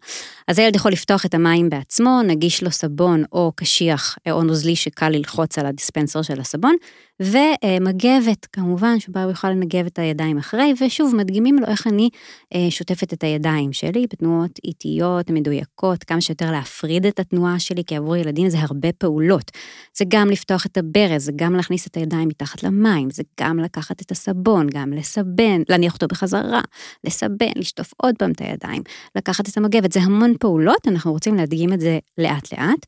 אז 0.47 0.59
הילד 0.59 0.75
יכול 0.75 0.91
לפתוח 0.91 1.25
את 1.25 1.33
המים 1.33 1.69
בעצמו, 1.69 2.21
נגיש 2.27 2.63
לו 2.63 2.71
סבון 2.71 3.23
או 3.31 3.51
קשיח 3.55 4.17
או 4.31 4.43
נוזלי 4.43 4.75
שקל 4.75 5.09
ללחוץ 5.09 5.57
על 5.59 5.65
הדיספנסר 5.65 6.21
של 6.21 6.39
הסבון, 6.39 6.75
ומגבת, 7.21 8.45
כמובן, 8.45 8.99
שבה 8.99 9.23
הוא 9.23 9.31
יוכל 9.31 9.49
לנגב 9.49 9.85
את 9.85 9.99
הידיים 9.99 10.37
אחרי, 10.37 10.73
ושוב, 10.81 11.15
מדגימים 11.15 11.59
לו 11.59 11.67
איך 11.67 11.87
אני 11.87 12.09
אה, 12.53 12.67
שוטפת 12.69 13.13
את 13.13 13.23
הידיים 13.23 13.73
שלי 13.73 14.05
בתנועות 14.11 14.59
איטיות, 14.63 15.29
מדויקות, 15.29 16.03
כמה 16.03 16.21
שיותר 16.21 16.51
להפריד 16.51 17.05
את 17.05 17.19
התנועה 17.19 17.59
שלי, 17.59 17.83
כי 17.87 17.95
עבור 17.95 18.15
ילדים 18.15 18.49
זה 18.49 18.57
הרבה 18.59 18.91
פעולות. 18.91 19.51
זה 19.97 20.05
גם 20.07 20.29
לפתוח 20.29 20.65
את 20.65 20.77
הברז, 20.77 21.25
זה 21.25 21.31
גם 21.35 21.55
להכניס 21.55 21.87
את 21.87 21.97
הידיים 21.97 22.27
מתחת 22.27 22.63
למים, 22.63 23.09
זה 23.09 23.23
גם 23.41 23.59
לקחת 23.59 24.01
את 24.01 24.11
הסבון, 24.11 24.67
גם 24.73 24.93
לסבן, 24.93 25.61
להניח 25.69 25.93
אותו 25.93 26.07
בחזרה, 26.07 26.61
לסבן, 27.03 27.51
לשטוף 27.55 27.93
עוד 27.97 28.15
פעם 28.19 28.31
את 28.31 28.41
הידיים, 28.41 28.81
לקחת 29.15 29.49
את 29.49 29.57
המגבת, 29.57 29.91
זה 29.91 29.99
המון 29.99 30.33
פעולות, 30.39 30.87
אנחנו 30.87 31.11
רוצים 31.11 31.35
להדגים 31.35 31.73
את 31.73 31.79
זה 31.79 31.99
לאט-לאט. 32.17 32.85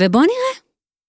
ובואו 0.00 0.22
נראה 0.22 0.60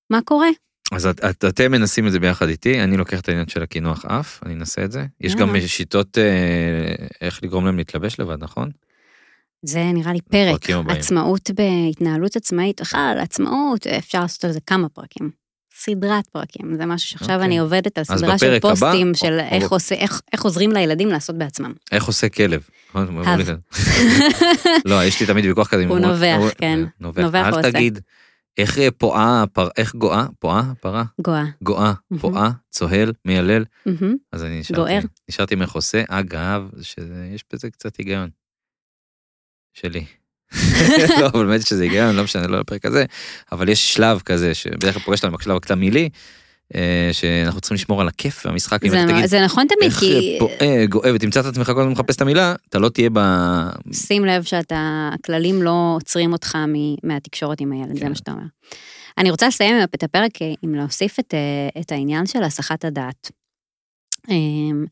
מה 0.09 0.19
קורה. 0.25 0.49
אז 0.91 1.05
את, 1.05 1.25
את, 1.25 1.45
אתם 1.45 1.71
מנסים 1.71 2.07
את 2.07 2.11
זה 2.11 2.19
ביחד 2.19 2.47
איתי, 2.47 2.83
אני 2.83 2.97
לוקח 2.97 3.19
את 3.19 3.29
העניין 3.29 3.47
של 3.47 3.63
הקינוח 3.63 4.05
אף, 4.05 4.39
אני 4.45 4.53
אנסה 4.53 4.83
את 4.83 4.91
זה. 4.91 5.05
יש 5.21 5.35
גם 5.35 5.55
שיטות 5.67 6.17
אה, 6.17 6.95
איך 7.21 7.43
לגרום 7.43 7.65
להם 7.65 7.77
להתלבש 7.77 8.19
לבד, 8.19 8.43
נכון? 8.43 8.69
זה 9.61 9.83
נראה 9.93 10.13
לי 10.13 10.21
פרק, 10.21 10.69
עצמאות 10.89 11.51
בהתנהלות 11.55 12.35
עצמאית, 12.35 12.81
בכלל 12.81 13.17
עצמאות, 13.21 13.87
אפשר 13.87 14.21
לעשות 14.21 14.45
על 14.45 14.51
זה 14.51 14.59
כמה 14.67 14.89
פרקים. 14.89 15.45
סדרת 15.77 16.27
פרקים, 16.27 16.75
זה 16.75 16.85
משהו 16.85 17.09
שעכשיו 17.09 17.29
okay. 17.29 17.33
אוקיי. 17.33 17.45
אני 17.45 17.59
עובדת 17.59 17.97
על 17.97 18.03
סדרה 18.03 18.37
של 18.37 18.59
פוסטים 18.59 19.07
הבא, 19.07 19.17
של 19.17 19.39
או, 19.39 19.55
איך, 19.55 19.63
או... 19.63 19.75
עושה, 19.75 19.95
איך, 19.95 20.21
איך 20.33 20.43
עוזרים 20.43 20.71
לילדים 20.71 21.07
לעשות 21.07 21.37
בעצמם. 21.37 21.73
איך 21.91 22.05
עושה 22.05 22.29
כלב. 22.29 22.61
לא, 24.85 25.03
יש 25.03 25.19
לי 25.19 25.27
תמיד 25.27 25.45
ויכוח 25.45 25.67
כזה. 25.67 25.85
הוא 25.85 25.99
נובח, 25.99 26.37
כן. 26.57 26.79
נובח, 26.99 27.33
אל 27.35 27.71
תגיד. 27.71 27.99
איך 28.57 28.77
אה, 28.77 28.91
פועה, 28.91 29.43
פר, 29.53 29.67
איך 29.77 29.95
גואה? 29.95 30.25
פועה? 30.39 30.73
פרה? 30.81 31.03
גואה. 31.21 31.43
גואה, 31.63 31.93
פועה, 32.19 32.51
צוהל, 32.69 33.13
מיילל. 33.25 33.65
אז 34.31 34.43
אני 34.43 34.59
נשארתי, 34.59 34.81
גוער. 34.81 34.99
נשארתי 35.29 35.55
מחוסה, 35.55 36.03
אגב, 36.07 36.69
שיש 36.81 37.43
בזה 37.53 37.69
קצת 37.69 37.95
היגיון. 37.97 38.29
שלי. 39.73 40.05
לא, 41.21 41.27
אבל 41.33 41.45
באמת 41.45 41.67
שזה 41.67 41.83
היגיון, 41.83 42.15
לא 42.15 42.23
משנה, 42.23 42.47
לא 42.47 42.59
לפרק 42.59 42.85
הזה, 42.85 43.05
אבל 43.51 43.69
יש 43.69 43.93
שלב 43.93 44.19
כזה, 44.19 44.53
שבדרך 44.53 44.93
כלל 44.93 45.03
פוגש 45.03 45.23
לנו 45.23 45.37
בשלב 45.37 45.55
הקטמילי, 45.55 46.03
אה, 46.03 46.09
שאנחנו 47.11 47.61
צריכים 47.61 47.75
לשמור 47.75 48.01
על 48.01 48.07
הכיף 48.07 48.45
והמשחק. 48.45 48.87
זה, 48.87 49.05
תגיד, 49.07 49.25
זה 49.25 49.45
נכון 49.45 49.67
תמיד, 49.67 49.91
איך 49.91 49.99
כי... 49.99 50.35
פועה, 50.39 50.85
גואה, 50.85 51.11
ותמצא 51.15 51.39
את 51.39 51.45
עצמך 51.45 51.65
כל 51.65 51.79
הזמן 51.79 51.91
מחפש 51.91 52.15
את 52.15 52.21
המילה, 52.21 52.55
אתה 52.69 52.79
לא 52.79 52.89
תהיה 52.89 53.09
ב... 53.13 53.19
שים 53.91 54.25
לב 54.25 54.43
שאתה, 54.43 55.09
הכללים 55.13 55.63
לא 55.63 55.93
עוצרים 55.95 56.33
אותך 56.33 56.57
מהתקשורת 57.03 57.61
עם 57.61 57.71
הילד, 57.71 57.89
כן. 57.89 57.95
זה 57.95 58.09
מה 58.09 58.15
שאתה 58.15 58.31
אומר. 58.31 58.43
אני 59.17 59.31
רוצה 59.31 59.47
לסיים 59.47 59.75
את 59.95 60.03
הפרק 60.03 60.31
עם 60.61 60.75
להוסיף 60.75 61.19
את, 61.19 61.33
אה, 61.33 61.81
את 61.81 61.91
העניין 61.91 62.25
של 62.25 62.43
הסחת 62.43 62.85
הדעת. 62.85 63.31
אמ, 64.29 64.85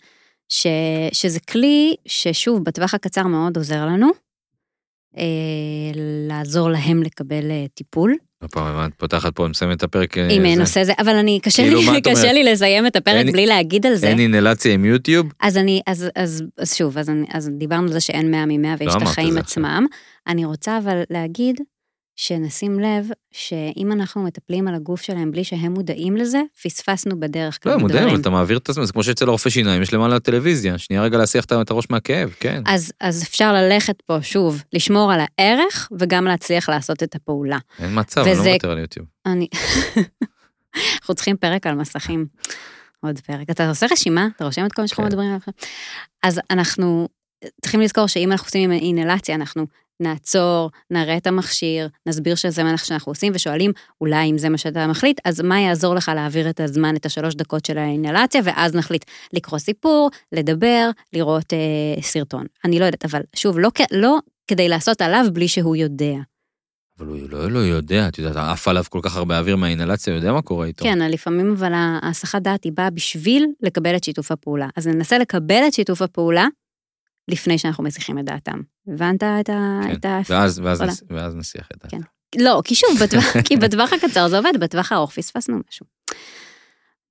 ש, 0.50 0.68
שזה 1.12 1.40
כלי 1.40 1.96
ששוב, 2.06 2.64
בטווח 2.64 2.94
הקצר 2.94 3.24
מאוד 3.24 3.58
עוזר 3.58 3.86
לנו, 3.86 4.08
אה, 5.18 5.92
לעזור 6.28 6.70
להם 6.70 7.04
לקבל 7.04 7.52
טיפול. 7.74 8.16
הפעם 8.44 8.86
את 8.86 8.94
פותחת 8.98 9.36
פה, 9.36 9.48
מסיימת 9.48 9.78
את 9.78 9.84
הפרק. 9.84 10.18
אה, 10.18 10.28
עם 10.30 10.46
נושא 10.46 10.84
זה, 10.84 10.94
אבל 11.00 11.16
אני, 11.16 11.40
קשה 11.44 11.64
כאילו, 11.64 11.82
לי, 11.92 12.02
קשה 12.02 12.32
לי 12.32 12.44
לסיים 12.44 12.88
את 12.88 12.96
הפרק 12.96 13.26
בלי 13.26 13.46
להגיד 13.46 13.86
על 13.86 13.96
זה. 13.96 14.08
אין 14.08 14.20
אינלציה 14.20 14.74
עם 14.74 14.86
יוטיוב? 14.86 15.28
אז 15.42 15.58
אני, 15.58 15.82
אז, 15.88 16.08
אז, 16.16 16.44
אז 16.58 16.74
שוב, 16.76 16.98
אז, 16.98 17.10
אני, 17.10 17.26
אז 17.34 17.50
דיברנו 17.58 17.88
על 17.88 17.94
זה 17.94 18.00
שאין 18.00 18.32
100 18.32 18.46
מ-100 18.46 18.68
ויש 18.80 18.94
לא 18.94 18.98
את 18.98 19.02
החיים 19.02 19.38
עצמם. 19.38 19.86
אני 20.28 20.46
רוצה 20.46 20.78
אבל 20.78 21.02
להגיד 21.10 21.62
שנשים 22.16 22.80
לב 22.80 23.08
שאם 23.32 23.92
אנחנו 23.92 24.24
מטפלים 24.24 24.68
על 24.68 24.76
הגוף 24.76 25.02
שלהם 25.02 25.32
בלי 25.32 25.44
שהם 25.44 25.74
מודעים 25.74 26.18
לזה, 26.18 26.42
פספסנו 26.64 27.20
בדרך 27.20 27.64
כלל 27.64 27.72
לא, 27.72 27.80
מודעים, 27.80 28.08
אבל 28.08 28.22
אתה 28.22 28.30
מעביר 28.30 28.58
את 28.58 28.70
הזמן, 28.70 28.86
זה 28.86 28.94
כמו 28.94 29.04
שאצל 29.04 29.30
הרופא 29.30 29.50
שיניים, 29.50 29.82
יש 29.82 29.94
למעלה 29.94 30.20
טלוויזיה, 30.20 30.78
שנייה 30.78 31.04
רגע 31.04 31.18
להסיח 31.18 31.46
את 31.46 31.72
הראש 31.72 31.86
מהכאב, 31.90 32.36
כן. 32.40 32.64
אז, 32.66 32.94
אז 33.00 33.24
אפשר 33.24 33.54
ללכת 33.54 34.02
פה, 34.02 34.18
שוב, 34.22 34.64
לשמור 34.74 35.14
על 35.14 35.20
הערך, 35.38 35.90
וגם 36.00 36.26
להצליח 36.26 36.70
לעשות 36.70 37.04
את 37.04 37.16
הפעולה. 37.16 37.58
אין 37.80 38.00
מצב, 38.00 38.22
וזה... 38.22 38.32
אני 38.32 38.38
לא 38.38 38.52
מוותר 38.52 38.72
על 38.72 38.78
יוטיוב. 38.78 39.08
אני... 39.26 39.48
אנחנו 41.00 41.16
צריכים 41.16 41.38
פרק 41.38 41.68
על 41.68 41.76
מסכים. 41.76 42.26
עוד 43.04 43.20
פרק. 43.20 43.50
אתה 43.50 43.70
עושה 43.70 43.86
רשימה? 43.92 44.28
אתה 44.36 44.46
רושם 44.46 44.66
את 44.66 44.74
כל 44.74 44.82
מה 44.82 44.88
שאנחנו 44.88 45.04
כן. 45.04 45.08
מדברים 45.08 45.28
עליו? 45.28 45.40
אז 46.24 46.42
אנחנו 46.50 47.08
צריכים 47.62 47.82
לזכור 47.82 48.08
שאם 48.08 48.32
אנחנו 48.32 48.46
עושים 48.46 48.72
אינלציה, 48.72 49.36
אנחנו 49.36 49.66
נעצור, 50.00 50.70
נראה 50.92 51.18
את 51.18 51.28
המכשיר, 51.28 51.88
נסביר 52.06 52.36
שזה 52.36 52.64
מה 52.64 52.78
שאנחנו 52.78 53.10
עושים, 53.10 53.32
ושואלים, 53.36 53.72
אולי 54.02 54.32
אם 54.32 54.38
זה 54.38 54.50
מה 54.50 54.58
שאתה 54.58 54.88
מחליט, 54.88 55.22
אז 55.26 55.42
מה 55.42 55.60
יעזור 55.60 55.96
לך 55.96 56.12
להעביר 56.16 56.50
את 56.50 56.60
הזמן, 56.60 56.96
את 56.96 57.06
השלוש 57.06 57.36
דקות 57.36 57.66
של 57.66 57.78
האינלציה, 57.78 58.42
ואז 58.44 58.76
נחליט 58.76 59.06
לקרוא 59.34 59.60
סיפור, 59.60 60.10
לדבר, 60.32 60.90
לראות 61.14 61.54
אה, 61.54 62.02
סרטון. 62.02 62.46
אני 62.66 62.80
לא 62.80 62.86
יודעת, 62.86 63.06
אבל 63.06 63.22
שוב, 63.36 63.60
לא, 63.60 63.70
לא 63.92 64.18
כדי 64.48 64.70
לעשות 64.70 65.02
עליו 65.02 65.26
בלי 65.34 65.48
שהוא 65.48 65.76
יודע. 65.76 66.16
אבל 67.00 67.08
הוא 67.08 67.18
לא, 67.30 67.52
לא 67.52 67.60
יודע, 67.60 68.08
את 68.08 68.18
יודעת, 68.18 68.36
עף 68.36 68.68
עליו 68.68 68.84
כל 68.90 69.00
כך 69.04 69.18
הרבה 69.18 69.40
אוויר 69.40 69.56
מהאינלציה, 69.56 70.14
הוא 70.14 70.18
יודע 70.18 70.32
מה 70.32 70.42
קורה 70.42 70.66
איתו. 70.66 70.84
כן, 70.84 71.00
לפעמים 71.00 71.52
אבל 71.52 71.72
ההסחת 71.76 72.42
דעת 72.42 72.64
היא 72.64 72.72
באה 72.76 72.90
בשביל 72.90 73.48
לקבל 73.62 73.96
את 73.96 74.04
שיתוף 74.04 74.32
הפעולה. 74.32 74.68
אז 74.76 74.88
ננסה 74.88 75.18
לקבל 75.18 75.64
את 75.68 75.74
שיתוף 75.74 76.02
הפעולה, 76.02 76.48
לפני 77.28 77.58
שאנחנו 77.58 77.84
מסיחים 77.84 78.20
את 78.20 78.26
דעתם. 78.26 78.62
הבנת 78.88 79.24
את 79.24 79.50
ה... 79.50 79.80
כן, 79.84 79.94
את 79.94 80.06
ה... 80.06 80.20
ואז, 80.30 80.60
ואז, 80.60 80.82
נס... 80.82 81.04
ואז 81.10 81.36
נסיח 81.36 81.68
את 81.72 81.84
דעתם. 81.84 81.98
כן. 81.98 82.04
לא, 82.44 82.62
כי 82.66 82.76
שוב, 82.76 82.90
בטווח, 83.04 83.24
כי 83.48 83.58
בטווח 83.58 83.94
הקצר 83.94 84.28
זה 84.28 84.38
עובד, 84.38 84.54
בטווח 84.60 84.92
הארוך 84.92 85.12
פספסנו 85.12 85.60
משהו. 85.70 85.86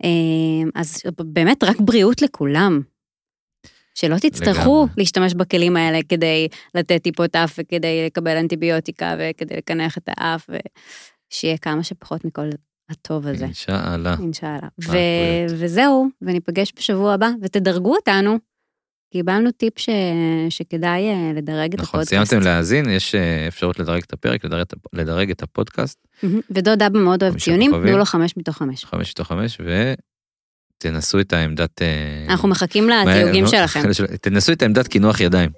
אמ, 0.04 0.70
אז 0.74 1.02
באמת, 1.18 1.64
רק 1.64 1.76
בריאות 1.80 2.22
לכולם. 2.22 2.80
שלא 3.94 4.16
תצטרכו 4.16 4.82
לגמרי. 4.82 4.94
להשתמש 4.96 5.34
בכלים 5.34 5.76
האלה 5.76 5.98
כדי 6.08 6.48
לתת 6.74 7.02
טיפות 7.02 7.36
אף 7.36 7.58
וכדי 7.58 8.06
לקבל 8.06 8.36
אנטיביוטיקה 8.36 9.14
וכדי 9.18 9.56
לקנח 9.56 9.98
את 9.98 10.08
האף, 10.08 10.50
ושיהיה 11.30 11.58
כמה 11.58 11.82
שפחות 11.82 12.24
מכל 12.24 12.48
הטוב 12.88 13.26
הזה. 13.26 13.44
אינשאללה. 13.44 14.14
אינשאללה. 14.20 14.68
ו- 14.84 15.46
וזהו, 15.48 16.08
וניפגש 16.22 16.72
בשבוע 16.76 17.14
הבא, 17.14 17.28
ותדרגו 17.42 17.94
אותנו 17.94 18.38
קיבלנו 19.12 19.50
טיפ 19.50 19.78
ש... 19.78 19.88
שכדאי 20.48 21.08
אה, 21.08 21.32
לדרג 21.34 21.74
את 21.74 21.80
נכון, 21.80 22.00
הפודקאסט. 22.00 22.12
נכון, 22.12 22.24
סיימתם 22.24 22.46
להאזין, 22.46 22.90
יש 22.90 23.14
אה, 23.14 23.48
אפשרות 23.48 23.78
לדרג 23.78 24.02
את 24.06 24.12
הפרק, 24.12 24.44
לדרג, 24.44 24.64
לדרג 24.92 25.30
את 25.30 25.42
הפודקאסט. 25.42 25.98
ודוד 26.50 26.82
אבא 26.82 26.98
מאוד 26.98 27.22
אוהב 27.22 27.38
ציונים, 27.38 27.70
תנו 27.70 27.98
לו 27.98 28.04
חמש 28.04 28.36
מתוך 28.36 28.56
חמש. 28.56 28.84
חמש 28.84 29.10
מתוך 29.10 29.28
חמש, 29.28 29.58
ותנסו 30.78 31.20
את 31.20 31.32
העמדת... 31.32 31.82
אה, 31.82 32.26
אנחנו 32.28 32.48
מחכים 32.48 32.88
לתיוגים 32.88 33.46
שלכם. 33.46 33.80
תנסו 34.22 34.52
את 34.52 34.62
העמדת 34.62 34.88
קינוח 34.88 35.20
ידיים. 35.20 35.50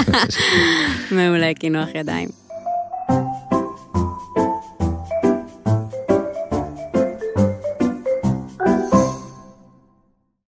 מעולה, 1.16 1.54
קינוח 1.54 1.88
ידיים. 1.94 2.45